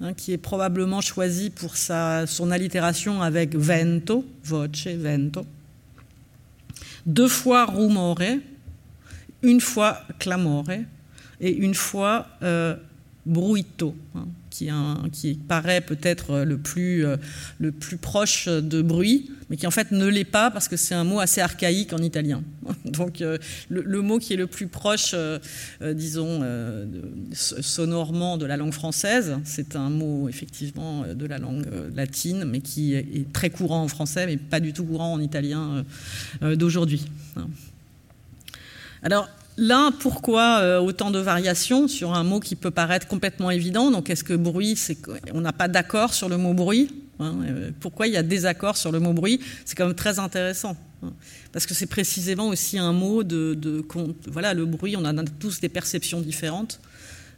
[0.00, 5.44] hein, qui est probablement choisi pour son allitération avec vento, voce, vento,
[7.06, 8.22] deux fois rumore,
[9.42, 10.70] une fois clamore
[11.40, 12.76] et une fois euh,
[13.24, 17.16] bruito, hein, qui, paraît peut-être le plus, euh,
[17.58, 20.94] le plus proche de bruit, mais qui en fait ne l'est pas parce que c'est
[20.94, 22.42] un mot assez archaïque en italien.
[22.84, 23.38] Donc euh,
[23.68, 25.14] le, mot qui est le plus proche,
[25.80, 26.42] disons,
[27.32, 32.94] sonorement de la langue française, c'est un mot effectivement de la langue latine, mais qui
[32.94, 35.84] est très courant en français, mais pas du tout courant en italien
[36.42, 37.06] d'aujourd'hui.
[39.02, 39.28] Alors,
[39.60, 43.90] Là, pourquoi euh, autant de variations sur un mot qui peut paraître complètement évident?
[43.90, 44.74] Donc, est-ce que bruit,
[45.34, 46.88] on n'a pas d'accord sur le mot bruit
[47.18, 49.38] hein, euh, Pourquoi il y a des accords sur le mot bruit?
[49.66, 50.78] C'est quand même très intéressant.
[51.02, 51.12] Hein,
[51.52, 53.84] parce que c'est précisément aussi un mot de,
[54.28, 54.96] voilà le bruit.
[54.96, 56.80] On a tous des perceptions différentes.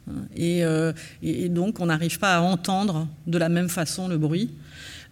[0.09, 4.49] Hein, euh, et, donc, on n'arrive pas à entendre de la même façon le bruit.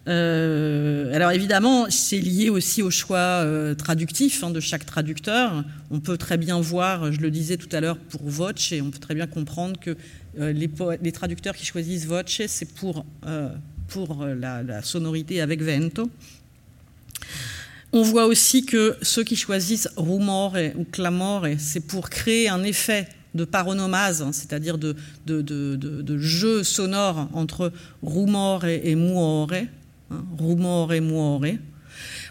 [0.08, 5.64] Euh, alors évidemment, c'est lié aussi au choix euh, traductif hein, de chaque traducteur.
[5.90, 8.98] On peut très bien voir, je le disais tout à l'heure, pour Voce, on peut
[8.98, 9.96] très bien comprendre que
[10.38, 13.04] euh, les, traducteurs qui choisissent Voce, c'est pour,
[13.88, 16.10] pour la, sonorité avec Vento.
[17.92, 23.06] On voit aussi que ceux qui choisissent rumore ou clamore, c'est pour créer un effet
[23.34, 24.96] de paronomase, hein, c'est-à-dire de,
[25.26, 27.70] de, jeu sonore entre
[28.02, 29.52] rumore et, et muore,
[30.38, 31.44] Rumore muore.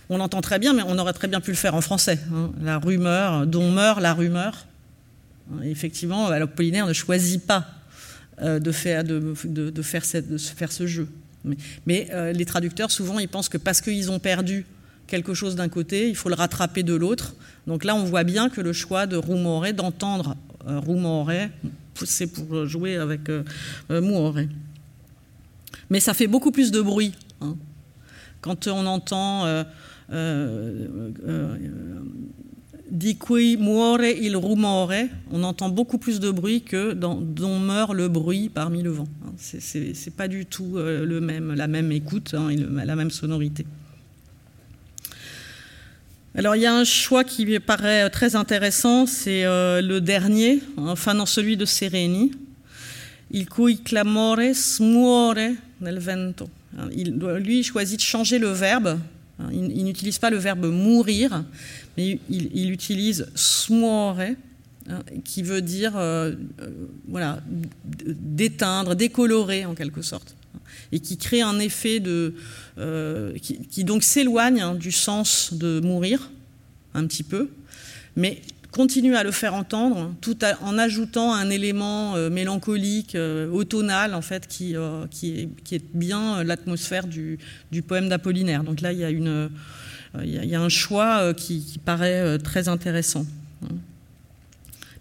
[0.09, 2.19] On l'entend très bien, mais on aurait très bien pu le faire en français.
[2.33, 2.51] Hein.
[2.61, 4.65] La rumeur, dont meurt la rumeur.
[5.63, 7.65] Effectivement, Apollinaire ne choisit pas
[8.41, 9.33] euh, de, faire, de,
[9.81, 11.07] faire, faire, ce jeu.
[11.85, 14.65] Mais, euh, les traducteurs, souvent, ils pensent que parce qu'ils ont perdu
[15.07, 17.35] quelque chose d'un côté, il faut le rattraper de l'autre.
[17.67, 20.35] Donc là, on voit bien que le choix de rumore, d'entendre
[20.67, 21.31] euh, rumore,
[22.03, 23.43] c'est pour jouer avec euh,
[23.89, 24.37] muore.
[25.89, 27.13] Mais ça fait beaucoup plus de bruit.
[27.41, 27.55] Hein.
[28.41, 29.45] Quand on entend
[32.91, 34.91] di cui muore il rumore,
[35.31, 39.07] on entend beaucoup plus de bruit que dans dont meurt le bruit parmi le vent.
[39.25, 39.31] Hein.
[39.37, 43.65] C'est pas du tout euh, le même, la même écoute hein, la même sonorité.
[46.35, 50.61] Alors il y a un choix qui me paraît très intéressant, c'est euh, le dernier,
[50.77, 52.31] enfin dans celui de Sereni,
[53.31, 56.49] il cui clamore smuore nel vento.
[56.77, 56.89] Hein,
[57.39, 58.99] lui il choisit de changer le verbe,
[59.51, 61.43] il n'utilise pas le verbe mourir,
[61.97, 66.69] mais il, utilise smuore, hein, qui veut dire euh, euh,
[67.07, 67.41] voilà,
[68.05, 70.35] d'éteindre, décolorer en quelque sorte,
[70.91, 72.35] et qui crée un effet de,
[72.77, 76.31] euh, qui, donc s'éloigne hein, du sens de mourir
[76.93, 77.49] un petit peu,
[78.15, 78.41] mais
[78.71, 83.17] continue à le faire entendre, tout en ajoutant un élément mélancolique,
[83.51, 84.75] automnal en fait, qui,
[85.09, 87.37] qui, est, bien l'atmosphère du,
[87.85, 88.63] poème d'Apollinaire.
[88.63, 89.09] Donc là, il y a
[90.15, 93.25] euh, un choix euh, qui, paraît euh, très intéressant.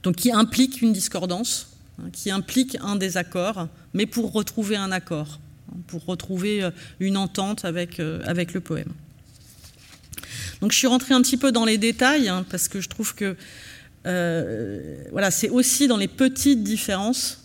[0.03, 5.41] Donc qui implique une discordance, hein, qui implique un désaccord, mais pour retrouver un accord,
[5.71, 6.69] hein, pour retrouver
[7.01, 8.93] une entente avec le poème.
[10.61, 13.37] Donc je suis rentrée un petit peu dans les détails, parce que je trouve que
[15.13, 17.45] voilà, c'est aussi dans les petites différences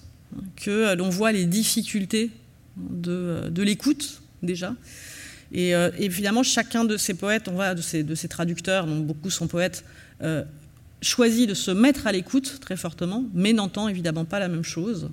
[0.55, 2.31] que l'on voit les difficultés
[2.77, 4.75] de, de l'écoute déjà,
[5.51, 8.99] et euh, évidemment, chacun de ces poètes, on voit de ces, de ces traducteurs, dont
[8.99, 9.85] beaucoup sont poètes,
[10.21, 10.43] euh,
[11.01, 15.09] choisit de se mettre à l'écoute très fortement, mais n'entend évidemment pas la même chose,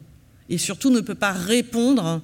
[0.49, 2.19] et surtout ne peut pas répondre euh,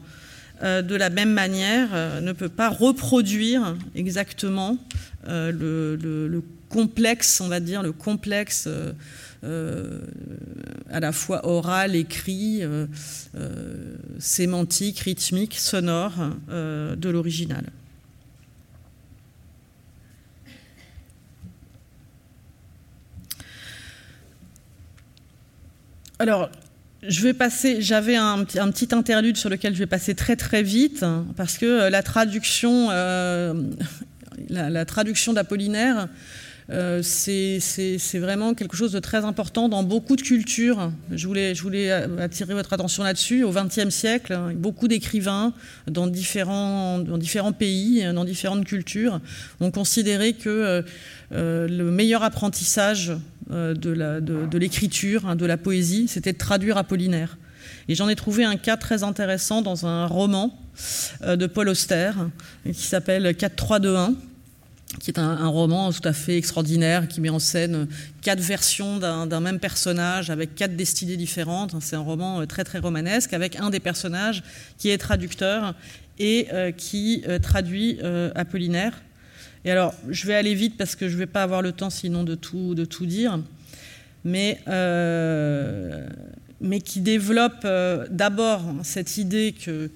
[0.62, 4.78] de la même manière, ne peut pas reproduire exactement
[5.26, 8.68] le, complexe, on va dire, le complexe
[9.42, 12.62] à la fois oral, écrit,
[14.18, 16.14] sémantique, rythmique, sonore
[16.48, 17.64] de l'original.
[26.20, 26.50] Alors,
[27.06, 31.04] je vais passer, j'avais un, petit interlude sur lequel je vais passer très très vite,
[31.36, 33.54] parce que euh, la traduction, euh,
[34.48, 36.08] la, traduction d'Apollinaire,
[36.70, 40.92] euh, c'est vraiment quelque chose de très important dans beaucoup de cultures.
[41.10, 43.44] Je voulais, attirer votre attention là-dessus.
[43.44, 45.52] Au XXe siècle, beaucoup d'écrivains
[45.86, 47.02] dans différents,
[47.58, 49.20] pays, dans différentes cultures,
[49.60, 50.84] ont considéré que
[51.30, 53.12] le meilleur apprentissage
[53.50, 57.38] euh, de l'écriture, hein, de, la poésie, c'était de traduire Apollinaire.
[57.88, 60.58] Et j'en ai trouvé un cas très intéressant dans un roman
[61.22, 62.10] euh, de Paul Auster
[62.66, 64.14] qui s'appelle 4-3-2-1
[65.00, 67.86] qui est un, roman tout à fait extraordinaire, qui met en scène
[68.22, 71.74] quatre versions d'un même personnage avec quatre destinées différentes.
[71.80, 74.42] C'est un roman euh, très très romanesque avec un des personnages
[74.78, 75.74] qui est traducteur
[76.18, 78.00] et qui traduit
[78.34, 78.92] Apollinaire.
[79.64, 81.90] Et alors, je vais aller vite parce que je ne vais pas avoir le temps
[81.90, 83.38] sinon de tout, de tout dire,
[84.24, 86.06] mais, euh,
[86.60, 89.90] mais qui développe euh, d'abord cette idée que,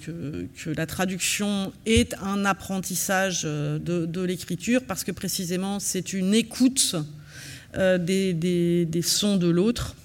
[0.76, 6.96] la traduction est un apprentissage euh, de, l'écriture parce que précisément c'est une écoute
[7.74, 9.96] des, des, sons de l'autre.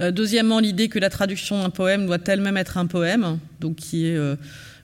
[0.00, 4.16] deuxièmement, l'idée que la traduction d'un poème doit elle-même être un poème, donc qui est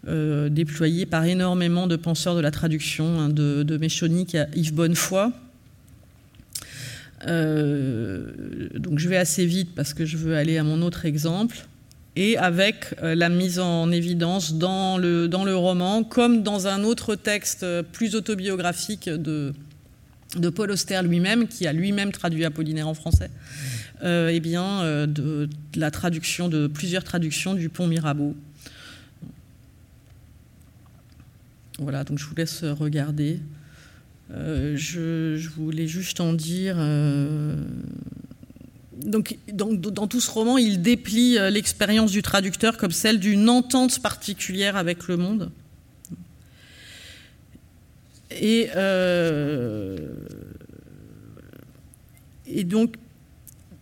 [0.06, 4.72] euh, déployé par énormément de penseurs de la traduction, hein, de, de Méchonique à Yves
[4.72, 5.32] Bonnefoy.
[7.26, 11.56] Euh, donc je vais assez vite parce que je veux aller à mon autre exemple.
[12.16, 16.82] Et avec euh, la mise en évidence dans le, dans le roman, comme dans un
[16.82, 19.52] autre texte plus autobiographique de,
[20.36, 23.30] de Paul Auster lui-même, qui a lui-même traduit Apollinaire en français,
[24.04, 28.34] eh bien, de, la traduction de plusieurs traductions du Pont Mirabeau,
[31.78, 33.38] Voilà, donc je vous laisse regarder.
[34.30, 36.76] Euh, je, voulais juste en dire.
[36.78, 37.56] Euh,
[38.92, 44.00] donc, dans, tout ce roman, il déplie euh, l'expérience du traducteur comme celle d'une entente
[44.00, 45.50] particulière avec le monde.
[48.30, 48.68] Et,
[52.64, 52.96] donc,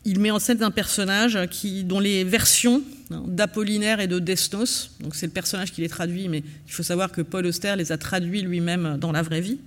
[0.04, 4.92] il met en scène un personnage qui, dont les versions hein, d'Apollinaire et de Desnos,
[5.00, 7.90] donc c'est le personnage qui les traduit, mais il faut savoir que Paul Auster les
[7.90, 9.58] a traduits lui-même dans la vraie vie,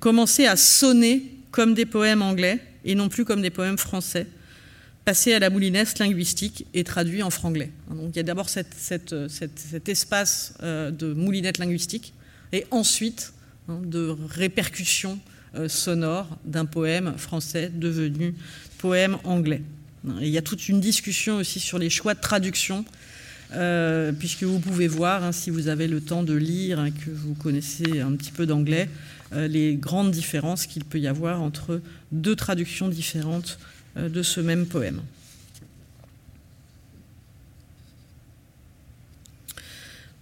[0.00, 4.26] commençaient à sonner comme des poèmes anglais et non plus comme des poèmes français,
[5.04, 7.70] passés à la moulinesse linguistique et traduits en franglais.
[7.90, 12.12] Donc il y a d'abord cet espace euh, de moulinette linguistique,
[12.52, 13.32] et ensuite
[13.68, 15.18] hein, de répercussions
[15.68, 18.34] sonores d'un poème français devenu
[18.76, 19.62] poème anglais.
[20.20, 22.84] il y a toute une discussion aussi sur les choix de traduction
[23.52, 27.10] euh, puisque vous pouvez voir, hein, si vous avez le temps de lire, et que
[27.10, 31.80] vous connaissez un petit peu d'anglais, euh, les grandes différences qu'il peut y avoir entre
[32.12, 33.58] deux traductions différentes
[33.96, 35.00] euh, de ce même poème.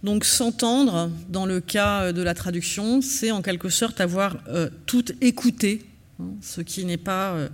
[0.03, 4.37] Donc s'entendre, dans le cas de la traduction, c'est en quelque sorte avoir
[4.85, 5.87] tout écouté,
[6.21, 7.49] hein, ce qui n'est pas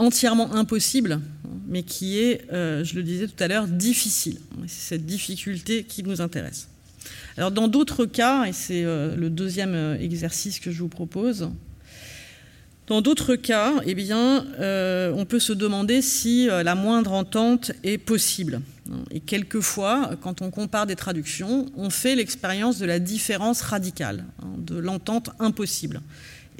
[0.00, 1.20] entièrement impossible,
[1.68, 4.38] mais qui est, euh, je le disais tout à l'heure, difficile.
[4.66, 6.68] C'est cette difficulté qui nous intéresse.
[7.40, 11.48] Alors dans d'autres cas, et c'est euh, le deuxième euh, exercice que je vous propose,
[12.86, 18.62] dans d'autres cas, eh bien, on peut se demander si la moindre entente est possible.
[19.12, 24.48] Et quelquefois, quand on compare des traductions, on fait l'expérience de la différence radicale, hein,
[24.58, 26.00] de l'entente impossible.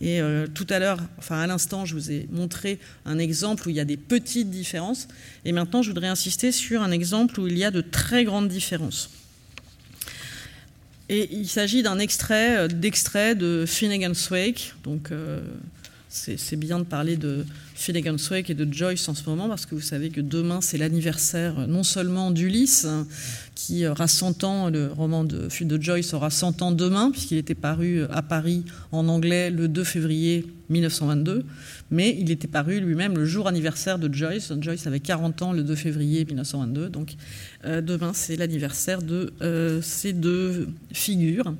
[0.00, 3.70] Et euh, tout à l'heure, enfin à l'instant, je vous ai montré un exemple où
[3.70, 5.08] il y a des petites différences.
[5.44, 8.48] Et maintenant, je voudrais insister sur un exemple où il y a de très grandes
[8.48, 9.10] différences.
[11.12, 14.74] Et il s'agit d'un extrait euh, d'extrait de Finnegan's Wake.
[14.84, 15.40] Donc, euh,
[16.08, 17.44] c'est bien de parler de
[17.80, 20.76] Finnegan's Wake et de Joyce en ce moment, parce que vous savez que demain, c'est
[20.76, 22.86] l'anniversaire non seulement d'Ulysse,
[23.54, 27.54] qui aura 100 ans, le roman de, de Joyce aura 100 ans demain, puisqu'il était
[27.54, 31.44] paru à Paris en anglais le 2 février 1922,
[31.90, 34.52] mais il était paru lui-même le jour anniversaire de Joyce.
[34.60, 37.14] Joyce avait 40 ans le 2 février 1922, donc
[37.64, 41.54] euh, demain c'est l'anniversaire de euh, ces deux figures.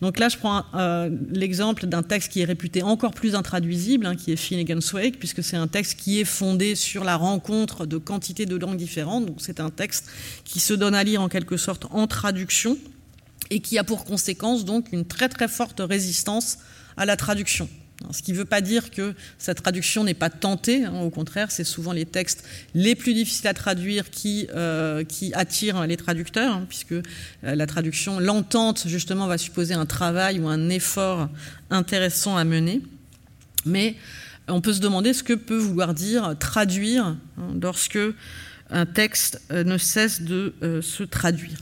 [0.00, 4.14] Donc là, je prends euh, l'exemple d'un texte qui est réputé encore plus intraduisible, hein,
[4.14, 7.96] qui est Finnegan's Wake, puisque c'est un texte qui est fondé sur la rencontre de
[7.96, 9.24] quantités de langues différentes.
[9.24, 10.06] Donc c'est un texte
[10.44, 12.76] qui se donne à lire en quelque sorte en traduction
[13.50, 16.58] et qui a pour conséquence donc une très très forte résistance
[16.98, 17.68] à la traduction.
[18.12, 21.50] Ce qui ne veut pas dire que sa traduction n'est pas tentée, hein, au contraire,
[21.50, 22.44] c'est souvent les textes
[22.74, 27.02] les plus difficiles à traduire qui, euh, qui attirent les traducteurs, hein, puisque euh,
[27.42, 31.28] la traduction, l'entente justement, va supposer un travail ou un effort
[31.70, 32.82] intéressant à mener.
[33.64, 33.96] Mais
[34.48, 37.18] on peut se demander ce que peut vouloir dire traduire hein,
[37.60, 37.98] lorsque
[38.70, 41.58] un texte euh, ne cesse de se traduire.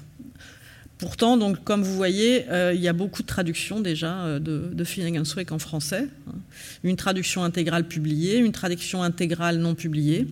[0.98, 4.70] Pourtant, donc, comme vous voyez, euh, il y a beaucoup de traductions déjà euh, de,
[4.72, 6.08] de Finnegan's Wake en français.
[6.26, 6.36] Hein.
[6.84, 10.26] Une traduction intégrale publiée, une traduction intégrale non publiée,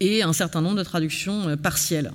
[0.00, 2.12] et un certain nombre de traductions euh, partielles.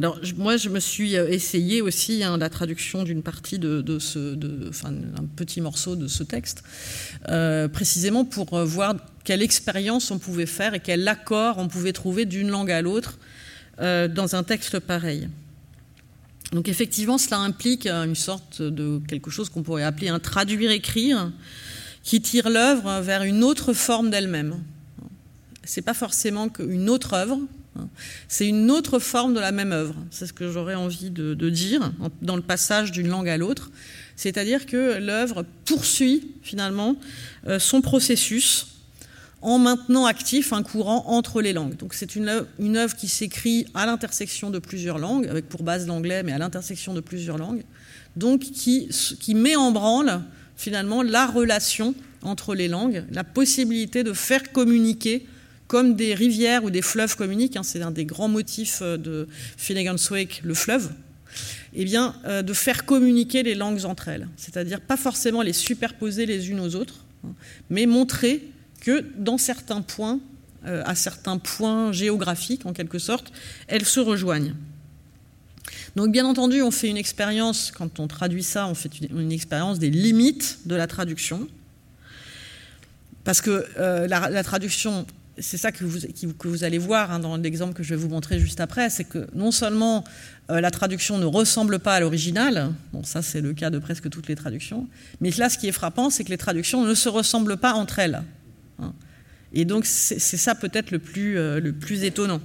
[0.00, 4.34] Alors, moi, je me suis essayé aussi hein, la traduction d'une partie de, ce,
[4.66, 6.64] enfin, un petit morceau de ce texte,
[7.70, 8.94] précisément pour voir
[9.24, 13.18] quelle expérience on pouvait faire et quel accord on pouvait trouver d'une langue à l'autre
[13.82, 15.28] euh, dans un texte pareil.
[16.52, 21.30] Donc effectivement, cela implique une sorte de quelque chose qu'on pourrait appeler un traduire-écrire,
[22.04, 24.62] qui tire l'œuvre vers une autre forme d'elle-même.
[25.62, 27.38] C'est pas forcément une autre œuvre,
[28.28, 29.94] c'est une autre forme de la même œuvre.
[30.10, 31.92] C'est ce que j'aurais envie de, dire
[32.22, 33.70] dans le passage d'une langue à l'autre.
[34.16, 36.96] C'est-à-dire que l'œuvre poursuit finalement
[37.46, 38.66] euh, son processus
[39.42, 41.76] en maintenant actif un courant entre les langues.
[41.76, 46.22] Donc c'est une œuvre, qui s'écrit à l'intersection de plusieurs langues, avec pour base l'anglais,
[46.22, 47.62] mais à l'intersection de plusieurs langues,
[48.16, 48.90] donc qui
[49.34, 50.20] met en branle
[50.56, 55.26] finalement la relation entre les langues, la possibilité de faire communiquer
[55.70, 59.28] comme des rivières ou des fleuves communiquent, hein, c'est un des grands motifs euh, de
[59.56, 60.90] Finnegan's Wake, le fleuve,
[61.74, 64.26] eh bien, euh, de faire communiquer les langues entre elles.
[64.36, 67.34] C'est-à-dire pas forcément les superposer les unes aux autres, hein,
[67.70, 68.42] mais montrer
[68.80, 70.18] que dans certains points,
[70.66, 73.32] euh, à certains points géographiques en quelque sorte,
[73.68, 74.56] elles se rejoignent.
[75.94, 79.78] Donc bien entendu, on fait une expérience, quand on traduit ça, on fait une, expérience
[79.78, 81.46] des limites de la traduction.
[83.22, 85.06] Parce que la, traduction,
[85.40, 88.60] c'est ça que vous, allez voir hein, dans l'exemple que je vais vous montrer juste
[88.60, 90.04] après, c'est que non seulement
[90.50, 94.08] euh, la traduction ne ressemble pas à l'original, bon ça c'est le cas de presque
[94.10, 94.88] toutes les traductions,
[95.20, 97.98] mais là ce qui est frappant, c'est que les traductions ne se ressemblent pas entre
[97.98, 98.22] elles.
[98.78, 98.92] Hein.
[99.52, 101.72] Et donc c'est ça peut-être le, plus, euh,
[102.02, 102.40] étonnant.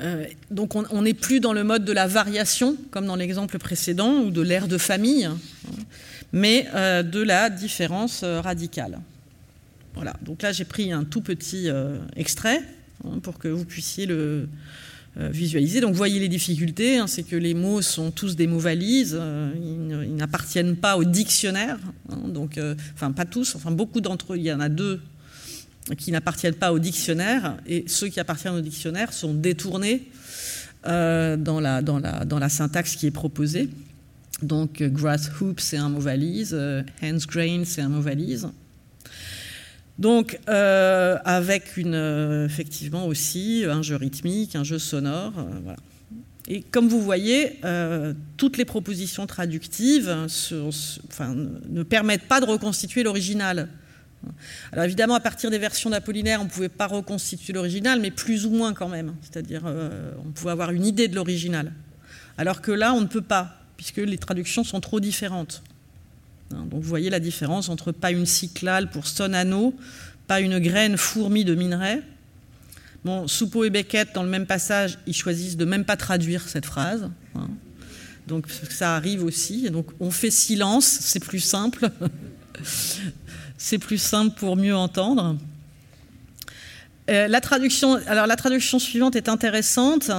[0.00, 4.20] Euh, donc on n'est plus dans le mode de la variation, comme dans l'exemple précédent,
[4.20, 5.38] ou de l'ère de famille, hein,
[6.32, 6.64] mais
[7.02, 8.98] de la différence radicale.
[9.98, 11.68] Voilà, donc là j'ai pris un tout petit
[12.16, 12.62] extrait
[13.04, 14.48] hein, pour que vous puissiez le,
[15.18, 15.80] euh, visualiser.
[15.80, 19.16] Donc, vous voyez les difficultés, hein, c'est que les mots sont tous des mots valises,
[19.18, 21.76] euh, ils n'appartiennent pas au dictionnaire,
[22.08, 25.00] hein, donc, euh, enfin pas tous, enfin beaucoup d'entre eux, il y en a deux
[25.96, 30.08] qui n'appartiennent pas au dictionnaire, et ceux qui appartiennent au dictionnaire sont détournés
[30.84, 33.70] dans la syntaxe qui est proposée.
[34.42, 36.54] Donc grass hoop, c'est un mot valise,
[37.02, 38.48] hands grain, c'est un mot valise.
[39.98, 45.32] Donc, avec une, effectivement aussi un jeu rythmique, un jeu sonore.
[45.64, 45.78] voilà.
[46.50, 50.08] Et comme vous voyez, euh, toutes les propositions traductives
[51.68, 53.68] ne permettent pas de reconstituer l'original.
[54.72, 58.46] Alors évidemment, à partir des versions d'Apollinaire, on ne pouvait pas reconstituer l'original, mais plus
[58.46, 59.14] ou moins quand même.
[59.20, 61.74] C'est-à-dire, euh, on pouvait avoir une idée de l'original.
[62.38, 65.62] Alors que là, on ne peut pas, puisque les traductions sont trop différentes.
[66.54, 69.74] Hein, donc vous voyez la différence entre pas une cyclale pour sonano,
[70.26, 72.02] pas une graine fourmi de minerai,
[73.04, 76.66] Bon, Soupeau et Beckett, dans le même passage, ils choisissent de même pas traduire cette
[76.66, 77.08] phrase.
[77.36, 77.48] Hein.
[78.26, 79.70] Donc ça arrive aussi.
[79.70, 81.90] Donc on fait silence, c'est plus simple.
[83.58, 85.36] c'est plus simple pour mieux entendre.
[87.08, 90.10] Euh, la traduction, la traduction suivante est intéressante.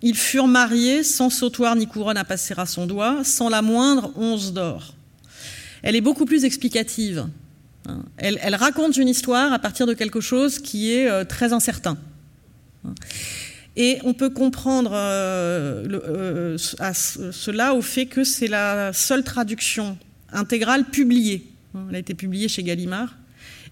[0.00, 4.10] Ils furent mariés sans sautoir ni couronne à passer à son doigt, sans la moindre
[4.16, 4.94] once d'or.
[5.82, 7.18] Elle est beaucoup plus explicative.
[7.18, 8.04] Hein.
[8.16, 11.98] Elle, raconte une histoire à partir de quelque chose qui est euh, très incertain.
[13.76, 19.96] Et on peut comprendre euh, euh, cela au fait que c'est la seule traduction
[20.32, 21.46] intégrale publiée.
[21.88, 23.16] Elle a été publiée chez Gallimard.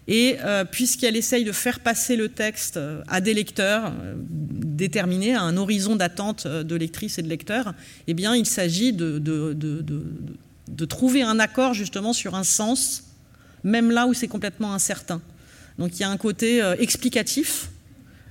[0.09, 0.39] Et
[0.73, 3.93] puisqu'elle essaye de faire passer le texte à des lecteurs
[4.27, 7.75] déterminés, à un horizon d'attente de lectrices et de lecteurs,
[8.09, 9.21] eh bien, il s'agit de,
[10.85, 13.05] trouver un accord justement sur un sens,
[13.64, 15.21] même là où c'est complètement incertain.
[15.79, 17.71] Donc il y a un côté explicatif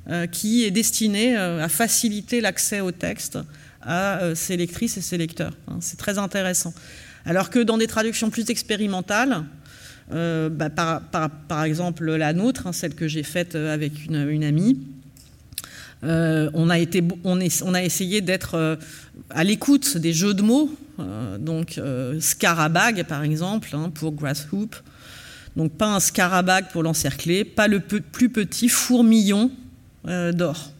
[0.09, 3.37] euh, qui est destiné euh, à faciliter l'accès au texte
[3.83, 5.53] à ses euh, lectrices et ses lecteurs.
[5.67, 5.77] Hein.
[5.81, 6.73] C'est très intéressant.
[7.25, 9.43] Alors que dans des traductions plus expérimentales,
[10.09, 14.79] bah, par, exemple la nôtre, hein, celle que j'ai faite avec une, amie,
[16.01, 18.79] on, a essayé d'être
[19.29, 20.69] à l'écoute des jeux de mots,
[21.39, 21.79] donc
[22.19, 24.75] scarabag par exemple hein, pour grasshoop,
[25.55, 29.51] donc pas un scarabag pour l'encercler, pas le plus petit fourmillon
[30.07, 30.71] euh, d'or.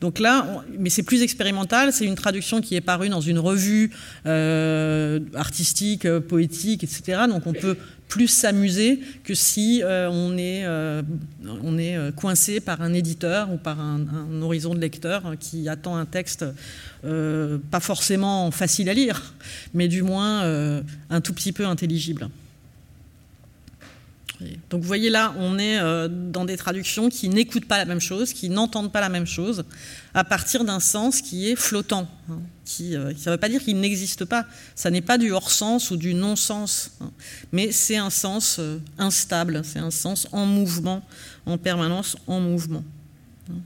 [0.00, 3.90] Donc là, mais c'est plus expérimental, c'est une traduction qui est parue dans une revue
[4.26, 7.22] euh, artistique, euh, poétique, etc.
[7.28, 7.76] Donc on peut
[8.08, 14.00] plus s'amuser que si on est, on est coincé par un éditeur ou par un,
[14.00, 16.44] un horizon de lecteur qui attend un texte
[17.02, 19.34] pas forcément facile à lire,
[19.74, 20.42] mais du moins
[21.08, 22.28] un tout petit peu intelligible.
[24.70, 28.00] Donc vous voyez là, on est euh, dans des traductions qui n'écoutent pas la même
[28.00, 29.64] chose, qui n'entendent pas la même chose,
[30.14, 32.08] à partir d'un sens qui est flottant.
[32.30, 32.40] Hein,
[32.80, 34.46] euh, ça ne veut pas dire qu'il n'existe pas.
[34.74, 37.10] Ça n'est pas du hors-sens ou du non-sens, hein,
[37.52, 41.04] mais c'est un sens euh, instable, c'est un sens en mouvement,
[41.44, 42.84] en permanence en mouvement.
[43.50, 43.58] Hein.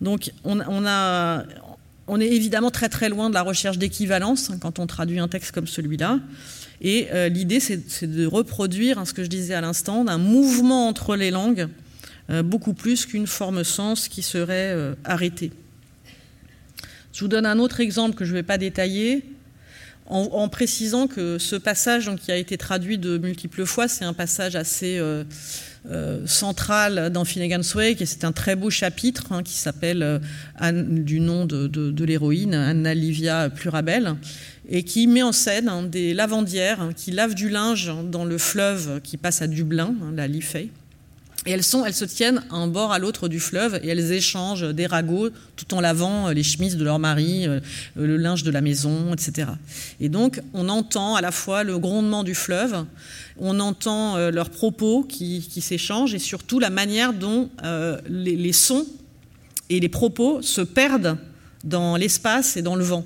[0.00, 5.28] Donc on est évidemment très très loin de la recherche d'équivalence quand on traduit un
[5.28, 6.20] texte comme celui-là.
[6.80, 10.88] Et euh, l'idée, c'est de reproduire hein, ce que je disais à l'instant, d'un mouvement
[10.88, 11.68] entre les langues,
[12.30, 15.52] euh, beaucoup plus qu'une forme sens qui serait euh, arrêtée.
[17.12, 19.24] Je vous donne un autre exemple que je ne vais pas détailler,
[20.06, 24.54] en, précisant que ce passage qui a été traduit de multiples fois, c'est un passage
[24.54, 25.00] assez
[26.26, 30.20] central dans Finnegan's Wake, et c'est un très beau chapitre hein, qui s'appelle
[30.62, 34.14] du nom de, l'héroïne, Anna Livia Plurabel,
[34.68, 38.38] et qui met en scène hein, des lavandières hein, qui lavent du linge dans le
[38.38, 40.70] fleuve qui passe à Dublin, la Liffey.
[41.46, 44.72] Et elles, sont, elles se tiennent un bord à l'autre du fleuve et elles échangent
[44.72, 47.60] des ragots tout en lavant euh, les chemises de leur mari, euh,
[47.96, 49.48] le linge de la maison, etc.
[50.00, 52.86] Et donc on entend à la fois le grondement du fleuve,
[53.38, 57.50] on entend euh, leurs propos qui, s'échangent et surtout la manière dont
[58.08, 58.86] les, les sons
[59.70, 61.16] et les propos se perdent
[61.64, 63.04] dans l'espace et dans le vent.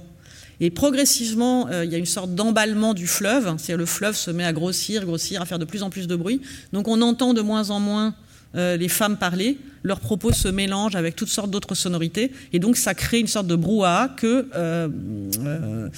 [0.61, 4.31] Et progressivement, euh, il y a une sorte d'emballement du fleuve, c'est-à-dire le fleuve se
[4.31, 6.41] met à grossir, grossir, à faire de plus en plus de bruit.
[6.73, 8.15] Donc on entend de moins en moins
[8.55, 12.77] euh, les femmes parler, leurs propos se mélangent avec toutes sortes d'autres sonorités, et donc
[12.77, 15.89] ça crée une sorte de brouhaha que euh,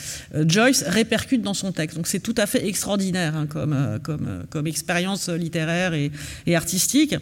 [0.46, 1.96] Joyce répercute dans son texte.
[1.96, 6.10] Donc c'est tout à fait extraordinaire hein, comme, expérience littéraire et,
[6.54, 7.14] artistique.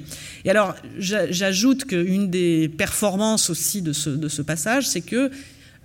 [0.45, 5.31] Et alors j'ajoute qu'une des performances aussi de ce, passage, c'est que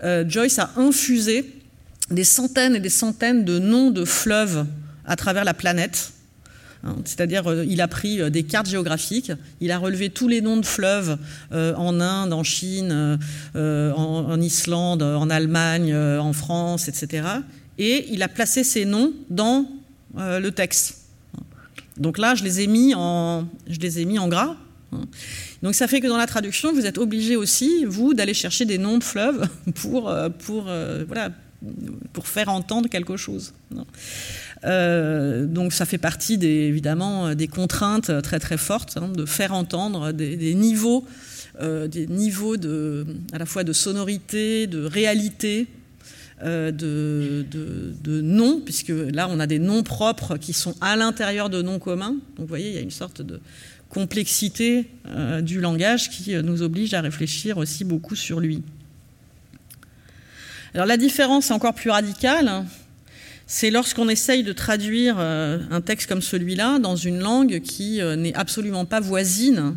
[0.04, 1.46] euh, Joyce a infusé
[2.12, 4.66] des centaines et des centaines de noms de fleuves
[5.06, 6.14] à travers la planète.
[6.84, 9.32] Hein, c'est-à-dire, euh, il a pris euh, des cartes géographiques,
[9.62, 11.18] il a relevé tous les noms de fleuves
[11.52, 13.20] en Inde, en Chine,
[13.56, 17.28] en, Islande, en Allemagne, en France, etc.
[17.78, 19.68] Et il a placé ces noms dans
[20.18, 20.98] le texte.
[21.98, 24.56] Donc là, je les ai mis en, je les ai mis en gras.
[25.62, 28.78] Donc ça fait que dans la traduction, vous êtes obligé aussi, vous, d'aller chercher des
[28.78, 31.30] noms de fleuves pour, euh, pour, euh, voilà,
[32.12, 33.54] pour faire entendre quelque chose.
[34.66, 39.54] Euh, donc ça fait partie des, évidemment des contraintes très très fortes hein, de faire
[39.54, 41.06] entendre des, niveaux,
[41.62, 45.68] des niveaux de, à la fois de sonorité, de réalité,
[46.42, 51.50] de, de, de, noms, puisque là on a des noms propres qui sont à l'intérieur
[51.50, 52.16] de noms communs.
[52.36, 53.40] Donc vous voyez, il y a une sorte de
[53.94, 58.64] complexité euh, du langage qui euh, nous oblige à réfléchir aussi beaucoup sur lui.
[60.74, 62.66] Alors la différence est encore plus radicale,
[63.48, 68.36] c'est lorsqu'on essaye de traduire euh, un texte comme celui-là dans une langue qui n'est
[68.36, 69.76] absolument pas voisine.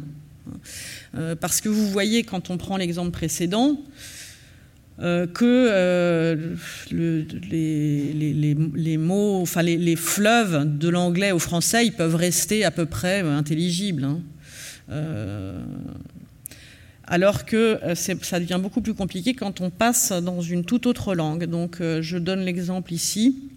[1.40, 3.78] Parce que vous voyez, quand on prend l'exemple précédent,
[4.98, 6.54] euh, que euh,
[6.90, 14.04] les, mots, enfin les, fleuves de l'anglais au français, peuvent rester à peu près intelligibles.
[14.04, 14.20] Hein.
[14.90, 15.60] Euh,
[17.04, 21.44] alors que ça devient beaucoup plus compliqué quand on passe dans une toute autre langue.
[21.44, 23.50] Donc je donne l'exemple ici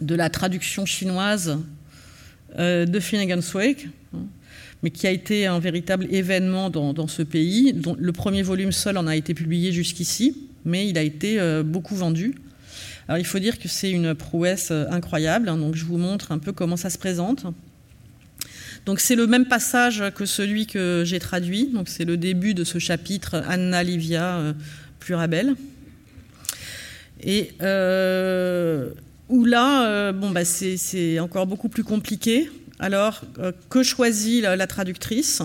[0.00, 1.58] de la traduction chinoise
[2.56, 4.26] de Finnegan's Wake, hein,
[4.82, 7.74] mais qui a été un véritable événement dans, ce pays.
[7.98, 11.94] Le premier volume seul en a été publié jusqu'ici mais il a été euh, beaucoup
[11.94, 12.34] vendu.
[13.14, 16.38] Il faut dire que c'est une prouesse euh, incroyable, hein, donc je vous montre un
[16.38, 17.44] peu comment ça se présente.
[18.86, 22.64] Donc c'est le même passage que celui que j'ai traduit, donc c'est le début de
[22.64, 24.52] ce chapitre Anna Livia euh,
[25.00, 25.54] Plurabel.
[27.22, 27.52] Et
[29.28, 32.50] où là, bon, bah, c'est encore beaucoup plus compliqué.
[32.78, 33.22] Alors,
[33.70, 35.42] que choisit la, traductrice?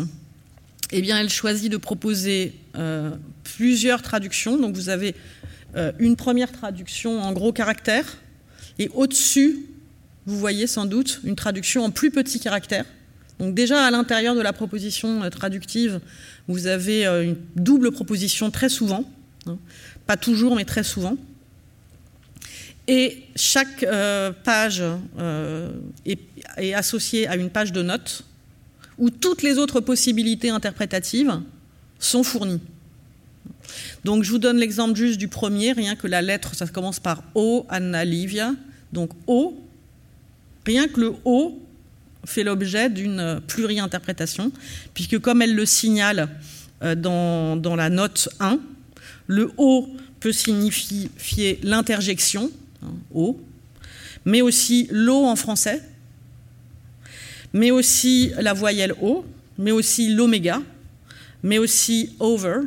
[0.91, 2.53] Eh bien, elle choisit de proposer
[3.43, 4.57] plusieurs traductions.
[4.57, 5.15] Donc vous avez
[5.75, 8.17] euh, une première traduction en gros caractères
[8.79, 9.65] et au-dessus,
[10.25, 12.85] vous voyez sans doute une traduction en plus petit caractère.
[13.39, 15.99] Donc déjà à l'intérieur de la proposition euh, traductive,
[16.47, 19.03] vous avez euh, une double proposition très souvent,
[19.45, 19.57] hein.
[20.07, 21.17] pas toujours mais très souvent.
[22.91, 23.85] Et chaque
[24.43, 24.81] page
[26.05, 26.19] est,
[26.57, 28.23] est associée à une page de notes
[28.97, 31.39] où toutes les autres possibilités interprétatives
[31.99, 32.61] sont fournies.
[34.03, 37.23] Donc je vous donne l'exemple juste du premier, rien que la lettre, ça commence par
[37.35, 38.53] O, Anna Livia.
[38.91, 39.61] Donc O,
[40.65, 41.61] rien que le O
[42.25, 44.51] fait l'objet d'une pluri-interprétation,
[44.93, 46.29] puisque comme elle le signale
[46.83, 48.59] euh, dans, dans la note 1,
[49.27, 49.87] le O
[50.19, 52.51] peut signifier l'interjection,
[52.83, 53.35] hein,
[54.25, 55.81] mais aussi l'O en français,
[57.53, 59.25] mais aussi la voyelle O,
[59.57, 60.61] mais aussi l'oméga,
[61.43, 62.61] mais aussi over,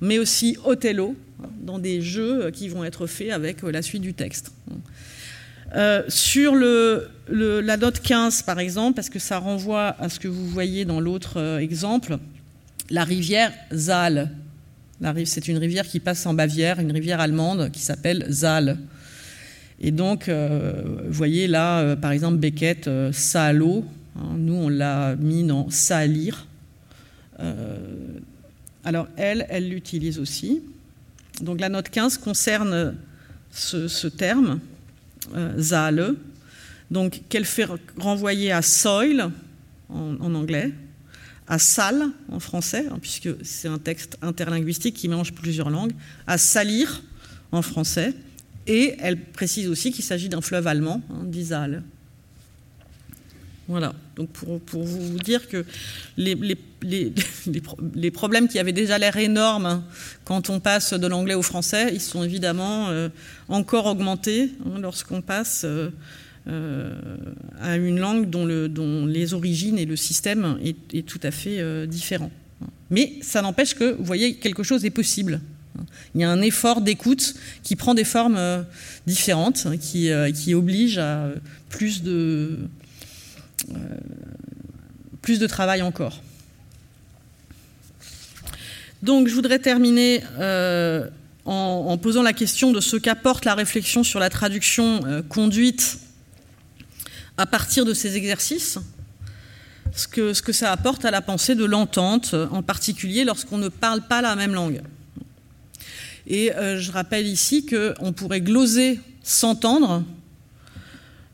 [0.00, 1.14] mais aussi Othello,
[1.60, 4.52] dans des jeux qui vont être faits avec la suite du texte.
[5.76, 10.48] Euh, sur la note 15, par exemple, parce que ça renvoie à ce que vous
[10.48, 12.18] voyez dans l'autre euh, exemple,
[12.90, 14.30] la rivière Saal.
[15.24, 18.78] C'est une rivière qui passe en Bavière, une rivière allemande qui s'appelle Saal.
[19.80, 23.84] Et donc, euh, vous voyez là, par exemple, Beckett, Saalo.
[24.16, 26.46] Hein, nous, on l'a mis dans Salir.
[28.84, 30.62] Alors elle, elle l'utilise aussi.
[31.42, 32.96] Donc la note 15 concerne
[33.50, 34.60] ce, terme,
[35.34, 36.12] euh,
[36.90, 37.66] donc qu'elle fait
[37.98, 39.30] renvoyer à soil
[39.88, 40.72] en, anglais,
[41.46, 45.92] à sal en français, hein, puisque c'est un texte interlinguistique qui mélange plusieurs langues,
[46.26, 47.02] à salir
[47.52, 48.14] en français,
[48.70, 51.82] et elle précise aussi qu'il s'agit d'un fleuve allemand, hein, d'Isal.
[53.66, 55.64] Voilà, donc pour, vous dire que
[56.16, 56.36] les,
[57.94, 59.84] les, problèmes qui avaient déjà l'air énormes hein,
[60.24, 63.08] quand on passe de l'anglais au français, ils sont évidemment euh,
[63.48, 65.90] encore augmentés hein, lorsqu'on passe euh,
[66.48, 66.94] euh,
[67.60, 71.86] à une langue dont, le, dont, les origines et le système est, tout à fait
[71.88, 72.30] différent.
[72.90, 75.40] Mais ça n'empêche que, vous voyez, quelque chose est possible.
[76.14, 78.64] Il y a un effort d'écoute qui prend des formes
[79.06, 81.28] différentes, hein, qui, qui oblige à
[81.68, 82.58] plus de
[83.68, 83.76] euh,
[85.22, 86.22] plus de travail encore.
[89.02, 91.06] Donc je voudrais terminer euh,
[91.44, 95.98] en, posant la question de ce qu'apporte la réflexion sur la traduction euh, conduite
[97.36, 98.78] à partir de ces exercices,
[99.94, 104.22] ce que ça apporte à la pensée de l'entente, en particulier lorsqu'on ne parle pas
[104.22, 104.80] la même langue.
[106.32, 110.04] Et je rappelle ici qu'on pourrait gloser s'entendre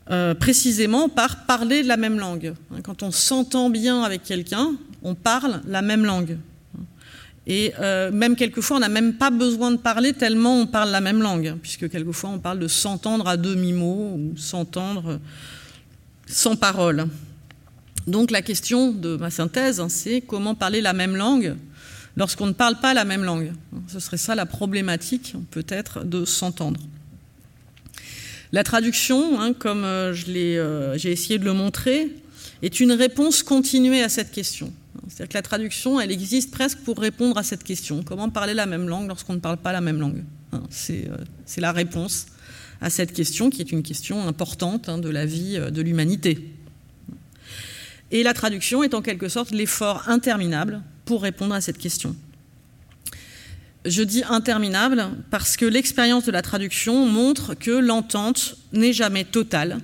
[0.09, 2.53] euh, précisément par parler la même langue.
[2.83, 4.71] Quand on s'entend bien avec quelqu'un,
[5.03, 6.37] on parle la même langue.
[7.45, 11.01] Et euh, même quelquefois, on n'a même pas besoin de parler tellement on parle la
[11.01, 15.19] même langue, puisque quelquefois on parle de s'entendre à demi-mot ou s'entendre
[16.25, 17.07] sans parole.
[18.05, 21.57] Donc la question de ma synthèse, hein, c'est comment parler la même langue
[22.17, 23.53] lorsqu'on ne parle pas la même langue.
[23.87, 26.81] Ce serait ça la problématique peut-être de s'entendre.
[28.51, 32.11] La traduction, hein, comme euh, euh, j'ai essayé de le montrer,
[32.61, 34.73] est une réponse continuée à cette question.
[35.07, 38.03] C'est-à-dire que la traduction, elle existe presque pour répondre à cette question.
[38.03, 40.23] Comment parler la même langue lorsqu'on ne parle pas la même langue
[40.53, 42.27] hein, euh, C'est la réponse
[42.81, 46.49] à cette question qui est une question importante hein, de la vie de l'humanité.
[48.11, 52.15] Et la traduction est en quelque sorte l'effort interminable pour répondre à cette question.
[53.85, 59.77] Je dis interminable parce que l'expérience de la traduction montre que l'entente n'est jamais totale,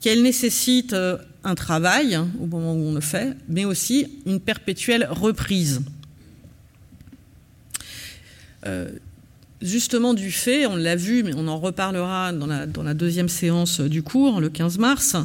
[0.00, 5.06] qu'elle nécessite euh, un travail au moment où on le fait, mais aussi une perpétuelle
[5.10, 5.82] reprise.
[8.64, 8.90] Euh,
[9.60, 13.28] justement du fait, on l'a vu, mais on en reparlera dans la, dans la, deuxième
[13.28, 15.16] séance du cours, le 15 mars,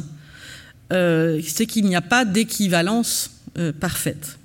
[0.92, 3.30] euh, c'est qu'il n'y a pas d'équivalence
[3.80, 4.38] parfaite.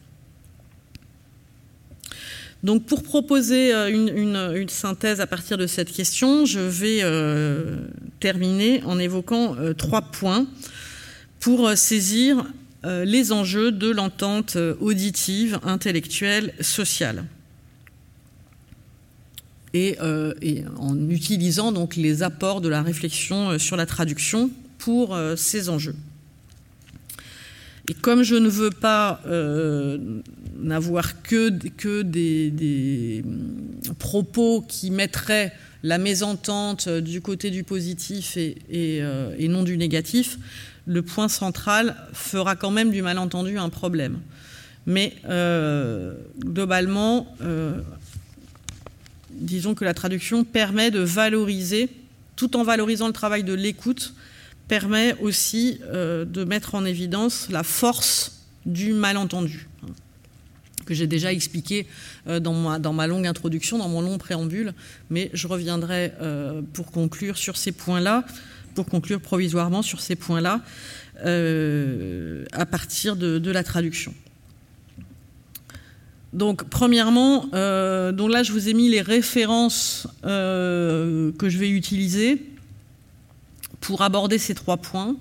[2.64, 7.88] Donc pour proposer euh, une, synthèse à partir de cette question, je vais euh,
[8.22, 10.48] terminer en évoquant euh, trois points
[11.42, 12.46] pour saisir
[12.86, 17.24] les enjeux de l'entente auditive, intellectuelle, sociale.
[19.74, 19.98] Et,
[20.42, 24.50] et, en utilisant donc les apports de la réflexion sur la traduction
[24.80, 25.96] pour ces enjeux.
[27.90, 29.98] Et comme je ne veux pas euh,
[30.58, 31.50] n'avoir que,
[32.02, 33.24] des,
[34.00, 35.54] propos qui mettraient
[35.84, 40.38] la mésentente du côté du positif et, euh, non du négatif,
[40.86, 44.20] le point central fera quand même du malentendu un problème.
[44.86, 47.36] Mais euh, globalement,
[49.32, 51.90] disons que la traduction permet de valoriser,
[52.38, 54.14] tout en valorisant le travail de l'écoute,
[54.68, 59.92] permet aussi euh, de mettre en évidence la force du malentendu, hein,
[60.86, 61.86] que j'ai déjà expliqué
[62.28, 62.54] euh, dans,
[62.94, 64.74] ma, longue introduction, dans mon long préambule,
[65.10, 68.24] mais je reviendrai euh, pour conclure sur ces points-là,
[68.76, 70.62] pour conclure provisoirement sur ces points-là,
[72.54, 74.14] à partir de, de, la traduction.
[76.34, 77.46] Donc, premièrement,
[78.12, 82.53] donc là, je vous ai mis les références que je vais utiliser
[83.84, 85.16] pour aborder ces trois points.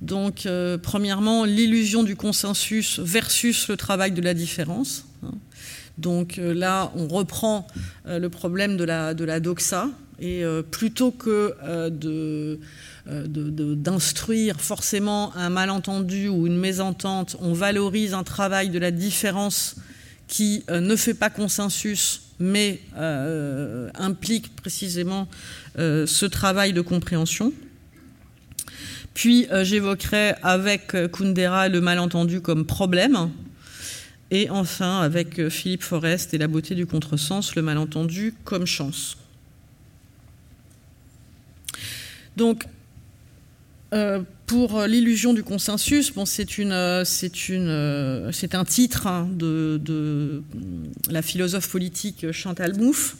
[0.00, 5.04] Donc, euh, premièrement, l'illusion du consensus versus le travail de la différence.
[5.24, 5.32] Hein.
[5.98, 7.66] Donc euh, là, on reprend
[8.06, 10.42] euh, le problème de la, de la doxa, et
[10.72, 11.54] plutôt que
[13.06, 19.76] d'instruire forcément un malentendu ou une mésentente, on valorise un travail de la différence
[20.26, 22.80] qui ne fait pas consensus, mais
[23.94, 25.28] implique précisément
[25.76, 27.52] ce travail de compréhension.
[29.18, 33.32] Puis euh, j'évoquerai avec euh, Kundera le malentendu comme problème.
[34.30, 39.16] Et enfin, avec euh, Philippe Forest et la beauté du contresens, le malentendu comme chance.
[42.36, 42.64] Donc,
[44.46, 47.04] pour l'illusion du consensus, bon, c'est un
[48.64, 50.44] titre hein, de, de,
[51.10, 53.16] la philosophe politique Chantal Mouffe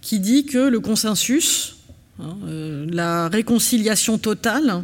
[0.00, 1.75] qui dit que le consensus,
[2.18, 4.82] Hein, euh, la réconciliation totale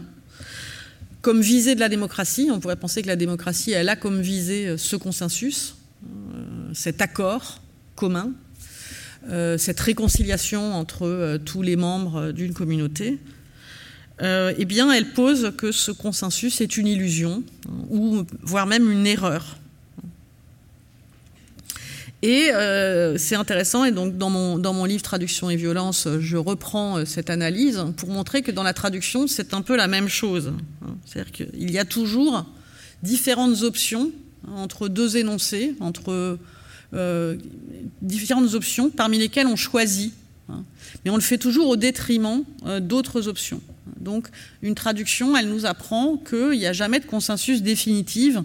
[1.23, 2.51] comme visée de la démocratie.
[2.53, 7.01] On pourrait penser que la démocratie, elle a comme visée euh, ce consensus, euh, cet
[7.01, 7.63] accord
[7.97, 8.33] commun,
[9.57, 13.21] cette réconciliation entre tous les membres d'une communauté.
[14.21, 19.07] eh bien, elle pose que ce consensus est une illusion, hein, ou voire même une
[19.07, 19.59] erreur.
[22.23, 26.37] Et euh, c'est intéressant, et donc dans mon, dans mon livre Traduction et violence, je
[26.37, 30.09] reprends euh, cette analyse pour montrer que dans la traduction, c'est un peu la même
[30.09, 30.53] chose.
[30.83, 30.95] Hein.
[31.05, 32.47] C'est-à-dire qu'il y a toujours
[33.03, 34.13] différentes options
[34.55, 36.39] entre deux énoncés, entre
[36.95, 37.37] euh,
[38.03, 40.13] différentes options parmi lesquelles on choisit.
[40.49, 40.63] Hein.
[41.05, 42.45] Mais on le fait toujours au détriment
[42.81, 43.61] d'autres options.
[43.99, 44.29] Donc
[44.63, 48.37] une traduction, elle nous apprend qu'il n'y a jamais de consensus définitif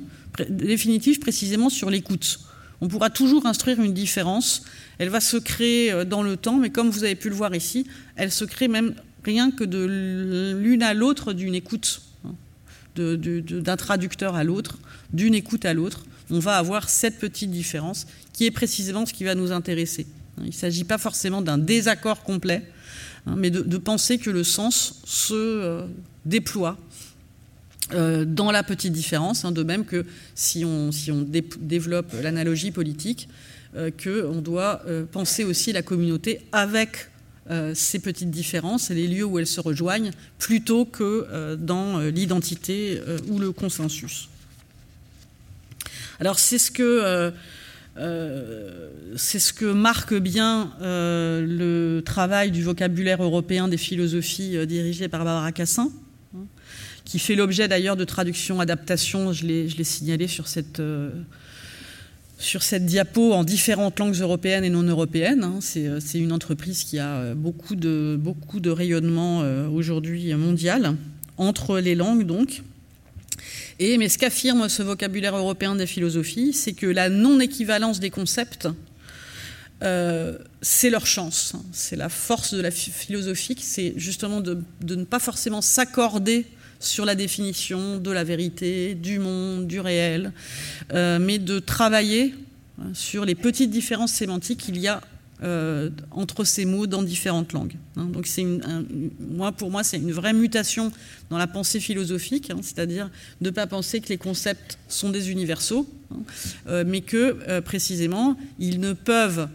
[1.19, 2.39] précisément sur l'écoute.
[2.81, 4.63] On pourra toujours instruire une différence.
[4.99, 7.55] Elle va se créer euh, dans le temps, mais comme vous avez pu le voir
[7.55, 8.93] ici, elle se crée même
[9.23, 12.33] rien que de l'une à l'autre d'une écoute, hein,
[12.95, 14.77] d'un traducteur à l'autre,
[15.11, 16.05] d'une écoute à l'autre.
[16.29, 20.05] On va avoir cette petite différence qui est précisément ce qui va nous intéresser.
[20.39, 22.63] Il ne s'agit pas forcément d'un désaccord complet,
[23.25, 25.85] hein, mais de, penser que le sens se euh,
[26.25, 26.77] déploie
[27.93, 30.05] euh, dans la petite différence, hein, de même que
[30.35, 30.89] si on,
[31.29, 33.29] développe l'analogie politique,
[33.77, 37.09] euh, qu'on doit euh, penser aussi la communauté avec
[37.75, 42.99] ces petites différences et les lieux où elles se rejoignent, plutôt que dans l'identité
[43.29, 44.27] ou le consensus.
[46.19, 47.31] Alors c'est ce que
[49.15, 55.53] c'est ce que marque bien le travail du vocabulaire européen des philosophies dirigé par Barbara
[55.53, 55.89] Cassin,
[57.07, 61.09] qui fait l'objet d'ailleurs de traductions, adaptations, je l'ai signalé sur cette, euh,
[62.37, 65.45] sur cette diapo en différentes langues européennes et non européennes.
[65.45, 65.59] Hein.
[65.77, 69.39] Euh, c'est une entreprise qui a euh, beaucoup de, beaucoup de rayonnement
[69.73, 70.97] aujourd'hui mondial,
[71.37, 72.61] entre les langues donc.
[73.79, 78.67] Et, mais ce qu'affirme ce vocabulaire européen des philosophies, c'est que la non-équivalence des concepts,
[79.79, 81.53] c'est leur chance.
[81.71, 86.47] C'est la force de la philosophie, c'est justement de, de, ne pas forcément s'accorder
[86.79, 90.31] sur la définition de la vérité, du monde, du réel,
[90.93, 92.35] euh, mais de travailler
[92.79, 95.01] hein, sur les petites différences sémantiques qu'il y a
[95.43, 97.75] euh, entre ces mots dans différentes langues.
[97.95, 98.05] Hein.
[98.05, 98.45] Donc c'est
[99.19, 100.91] moi, pour moi, c'est une vraie mutation
[101.29, 103.09] dans la pensée philosophique, hein, c'est-à-dire
[103.41, 105.87] de ne pas penser que les concepts sont des universaux,
[106.67, 109.47] euh, mais que précisément ils ne peuvent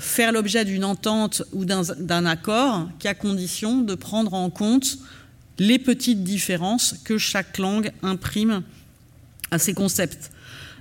[0.00, 4.98] faire l'objet d'une entente ou d'un accord qu'à condition de prendre en compte
[5.58, 8.62] les petites différences que chaque langue imprime
[9.50, 10.30] à ses concepts.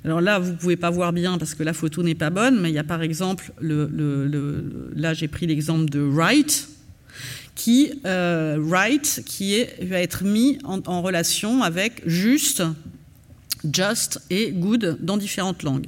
[0.05, 2.59] Alors là, vous ne pouvez pas voir bien parce que la photo n'est pas bonne,
[2.59, 6.67] mais il y a par exemple, le, là j'ai pris l'exemple de right,
[7.55, 12.63] qui, euh, right, qui va être mis en, relation avec juste,
[13.71, 15.87] just et good dans différentes langues.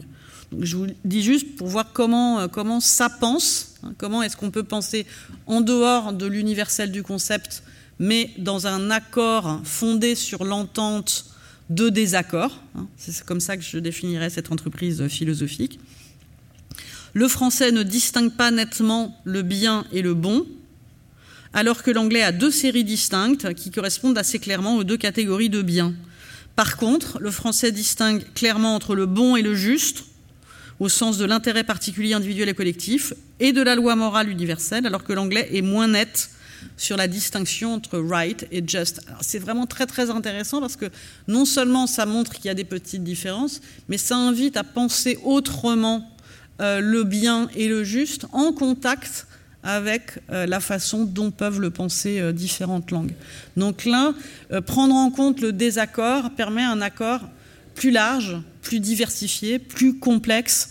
[0.52, 4.38] Donc je vous dis juste pour voir comment, euh, comment ça pense, hein, comment est-ce
[4.38, 5.06] qu'on peut penser
[5.48, 7.64] en dehors de l'universel du concept
[8.00, 11.26] mais dans un accord fondé sur l'entente
[11.70, 12.62] de désaccords.
[12.76, 15.80] Hein, c'est comme ça que je définirais cette entreprise philosophique.
[17.14, 20.46] Le français ne distingue pas nettement le bien et le bon,
[21.54, 25.62] alors que l'anglais a deux séries distinctes qui correspondent assez clairement aux deux catégories de
[25.62, 25.94] biens.
[26.58, 30.04] Par contre, le français distingue clairement entre le bon et le juste,
[30.80, 35.06] au sens de l'intérêt particulier individuel et collectif, et de la loi morale universelle, alors
[35.06, 36.30] que l'anglais est moins net
[36.78, 39.02] sur la distinction entre right et just.
[39.22, 40.88] C'est vraiment très très intéressant parce que
[41.28, 45.18] non seulement ça montre qu'il y a des petites différences, mais ça invite à penser
[45.24, 46.10] autrement
[46.62, 49.28] euh, le bien et le juste en contact
[49.64, 53.14] avec euh, la façon dont peuvent le penser euh, différentes langues.
[53.58, 54.14] Donc là,
[54.66, 57.22] prendre en compte le désaccord permet un accord
[57.74, 60.70] plus large, plus diversifié, plus complexe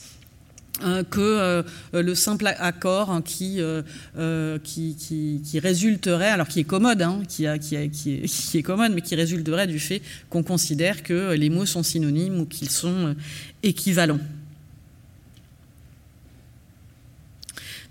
[0.80, 7.22] que euh, le simple accord hein, euh, qui, qui, résulterait, alors qui est commode, hein,
[7.28, 11.48] qui, qui, est, qui, est, commode, mais qui résulterait du fait qu'on considère que les
[11.48, 13.14] mots sont synonymes ou qu'ils sont
[13.62, 14.20] équivalents.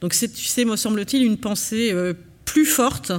[0.02, 1.96] Donc c'est, me semble-t-il, une pensée
[2.44, 3.14] plus forte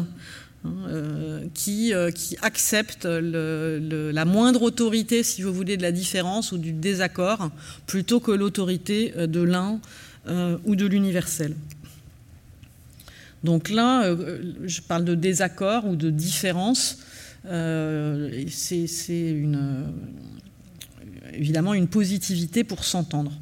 [0.64, 6.52] Hein, euh, qui, euh, qui, accepte la moindre autorité, si vous voulez, de la différence
[6.52, 7.50] ou du désaccord,
[7.86, 9.80] plutôt que l'autorité euh, de l'un
[10.64, 11.54] ou de l'universel.
[13.42, 14.16] Donc là,
[14.64, 17.00] je parle de désaccord ou de différence.
[17.44, 18.86] c'est
[21.34, 23.32] évidemment une positivité pour s'entendre.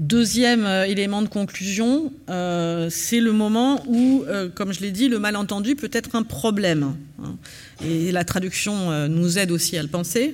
[0.00, 5.08] Deuxième euh, élément de conclusion, euh, c'est le moment où, euh, comme je l'ai dit,
[5.08, 6.96] le malentendu peut être un problème.
[7.22, 7.36] Hein.
[7.84, 10.32] et la traduction nous aide aussi à le penser.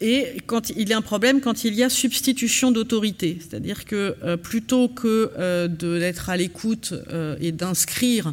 [0.00, 4.36] et quand il y a un problème quand il y a substitution d'autorité, c'est-à-dire que
[4.36, 6.94] plutôt que d'être à l'écoute
[7.40, 8.32] et d'inscrire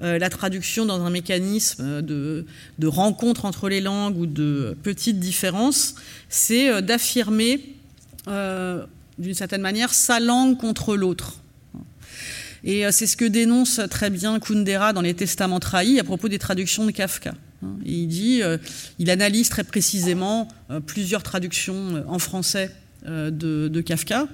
[0.00, 2.46] la traduction dans un mécanisme de,
[2.78, 5.94] de, rencontre entre les langues ou de petites différences,
[6.30, 7.74] c'est euh, d'affirmer,
[8.28, 8.84] euh,
[9.18, 11.40] d'une certaine manière, sa langue contre l'autre.
[12.64, 16.28] Et euh, c'est ce que dénonce très bien Kundera dans les Testaments trahis à propos
[16.28, 17.34] des traductions de Kafka.
[17.84, 18.40] il dit,
[18.98, 20.48] il analyse très précisément
[20.86, 22.70] plusieurs traductions en français
[23.06, 24.28] de, Kafka,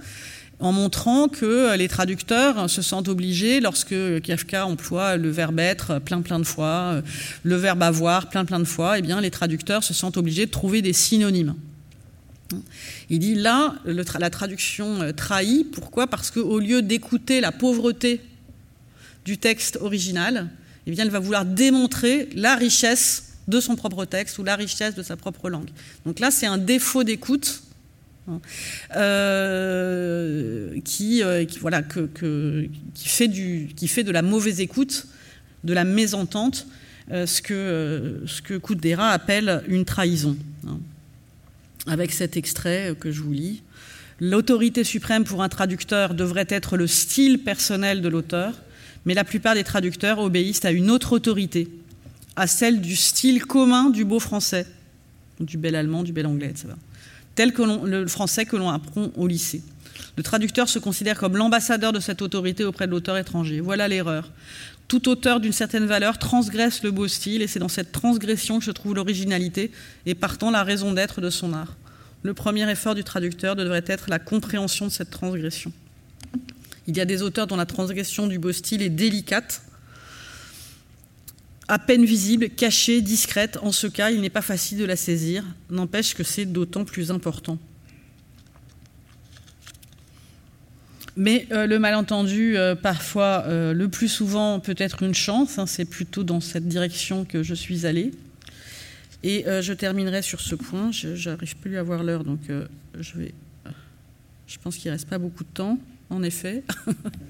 [0.59, 6.23] en montrant que les traducteurs se sentent obligés, lorsque Kafka emploie le verbe être plein
[6.23, 7.03] plein de fois,
[7.43, 10.51] le verbe avoir plein plein de fois, eh bien les traducteurs se sentent obligés de
[10.51, 11.55] trouver des synonymes.
[13.11, 15.71] Il dit là, la traduction euh, trahit.
[15.73, 16.07] Pourquoi?
[16.07, 18.21] Parce qu'au lieu d'écouter la pauvreté
[19.25, 20.49] du texte original,
[20.87, 25.03] eh elle va vouloir démontrer la richesse de son propre texte ou la richesse de
[25.03, 25.71] sa propre langue.
[26.05, 27.63] Donc là, c'est un défaut d'écoute
[28.29, 28.41] hein,
[28.97, 35.07] euh, qui, euh, qui, voilà, qui, fait du, qui fait de la mauvaise écoute,
[35.65, 36.67] de la mésentente,
[37.11, 40.37] ce que, ce que Kundera appelle une trahison.
[40.67, 40.79] Hein
[41.87, 43.63] avec cet extrait que je vous lis.
[44.21, 48.55] L'autorité suprême pour un traducteur devrait être le style personnel de l'auteur,
[49.05, 51.69] mais la plupart des traducteurs obéissent à une autre autorité,
[52.35, 54.67] à celle du style commun du beau français,
[55.39, 56.69] du bel allemand, du bel anglais, etc.
[57.37, 59.63] Tel que le français que l'on apprend au lycée.
[60.17, 63.61] Le traducteur se considère comme l'ambassadeur de cette autorité auprès de l'auteur étranger.
[63.61, 64.31] Voilà l'erreur.
[64.89, 68.65] Tout auteur d'une certaine valeur transgresse le beau style, et c'est dans cette transgression que
[68.65, 69.71] se trouve l'originalité
[70.07, 71.77] et partant la raison d'être de son art.
[72.23, 75.73] Le premier effort du traducteur devrait être la compréhension de cette transgression.
[76.87, 79.63] Il y a des auteurs dont la transgression du beau style est délicate,
[81.69, 83.59] à peine visible, cachée, discrète.
[83.63, 87.11] En ce cas, il n'est pas facile de la saisir, n'empêche que c'est d'autant plus
[87.11, 87.59] important.
[91.17, 95.59] Mais euh, le malentendu, euh, parfois, euh, le plus souvent, peut être une chance.
[95.59, 98.13] Hein, c'est plutôt dans cette direction que je suis allée.
[99.23, 100.93] Et je terminerai sur ce point.
[100.93, 103.35] Je n'arrive plus à voir l'heure, donc je vais.
[104.47, 105.81] Je pense qu'il ne reste pas beaucoup de temps,
[106.11, 106.65] en effet.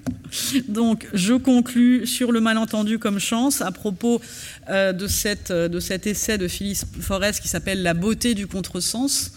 [0.67, 4.21] donc, je conclus sur le malentendu comme chance à propos
[4.69, 9.31] de, cette, de cet essai de Phyllis Forest qui s'appelle La beauté du contresens.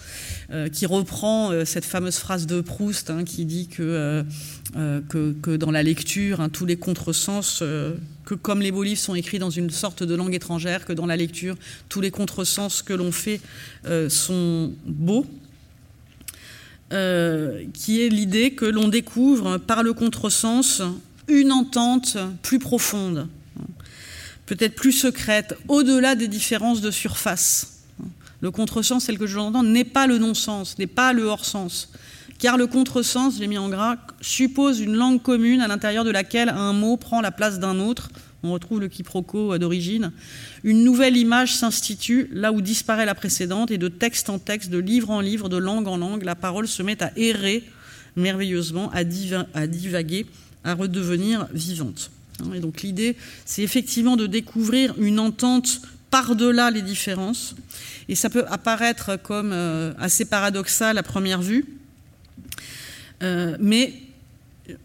[0.53, 4.25] Euh, qui reprend euh, cette fameuse phrase de Proust hein, qui dit que,
[4.75, 7.63] euh, que, dans la lecture, hein, tous les contresens,
[8.25, 11.07] que comme les beaux livres sont écrits dans une sorte de langue étrangère, que dans
[11.07, 11.55] la lecture,
[11.89, 13.41] tous les contresens que l'on fait
[14.09, 15.25] sont beaux.
[16.91, 20.83] Qui est l'idée que l'on découvre par le contresens
[21.29, 23.29] une entente plus profonde,
[24.47, 27.85] peut-être plus secrète, au-delà des différences de surface.
[28.41, 31.91] Le contresens, tel que je l'entends, n'est pas le non-sens, n'est pas le hors-sens.
[32.39, 36.49] Car le contresens, j'ai mis en gras, suppose une langue commune à l'intérieur de laquelle
[36.49, 38.09] un mot prend la place d'un autre.
[38.43, 40.13] On retrouve le quiproquo d'origine.
[40.65, 44.79] Une nouvelle image s'institue là où disparaît la précédente, et de texte en texte, de
[44.79, 47.65] livre en livre, de langue en langue, la parole se met à errer
[48.17, 50.27] merveilleusement, à, divaguer,
[50.65, 52.11] à redevenir vivante.
[52.55, 57.55] Et donc l'idée, c'est effectivement de découvrir une entente par-delà les différences.
[58.09, 61.67] Et ça peut apparaître comme euh, assez paradoxal à première vue,
[63.23, 63.95] euh, mais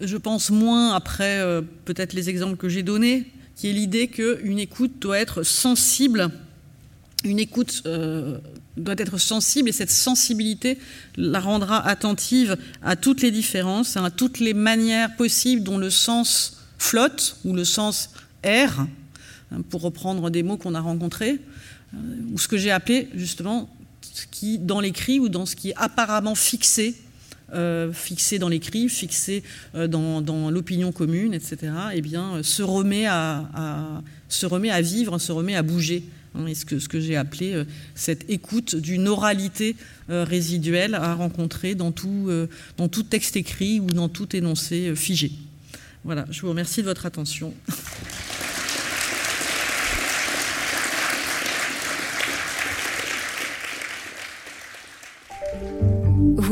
[0.02, 3.26] je pense moins après euh, peut-être les exemples que j'ai donnés,
[3.56, 6.30] qui est l'idée qu'une écoute doit être sensible,
[7.23, 7.84] une écoute
[8.77, 10.77] doit être sensible et cette sensibilité
[11.15, 16.57] la rendra attentive à toutes les différences, à toutes les manières possibles dont le sens
[16.77, 18.10] flotte ou le sens
[18.44, 18.88] erre,
[19.52, 21.40] hein, pour reprendre des mots qu'on a rencontrés,
[21.94, 21.98] euh,
[22.32, 23.69] ou ce que j'ai appelé justement
[24.02, 26.95] ce qui, dans l'écrit ou dans ce qui est apparemment fixé,
[27.54, 29.44] euh, fixé dans l'écrit, fixé
[29.76, 35.32] euh, dans, l'opinion commune, etc., eh bien, se remet à, se remet à vivre, se
[35.32, 36.04] remet à bouger.
[36.36, 37.64] Hein, et ce que, ce que j'ai appelé
[37.94, 39.76] cette écoute d'une oralité
[40.10, 42.30] résiduelle à rencontrer dans tout,
[42.78, 45.32] dans tout texte écrit ou dans tout énoncé figé.
[46.04, 47.54] Voilà, je vous remercie de votre attention.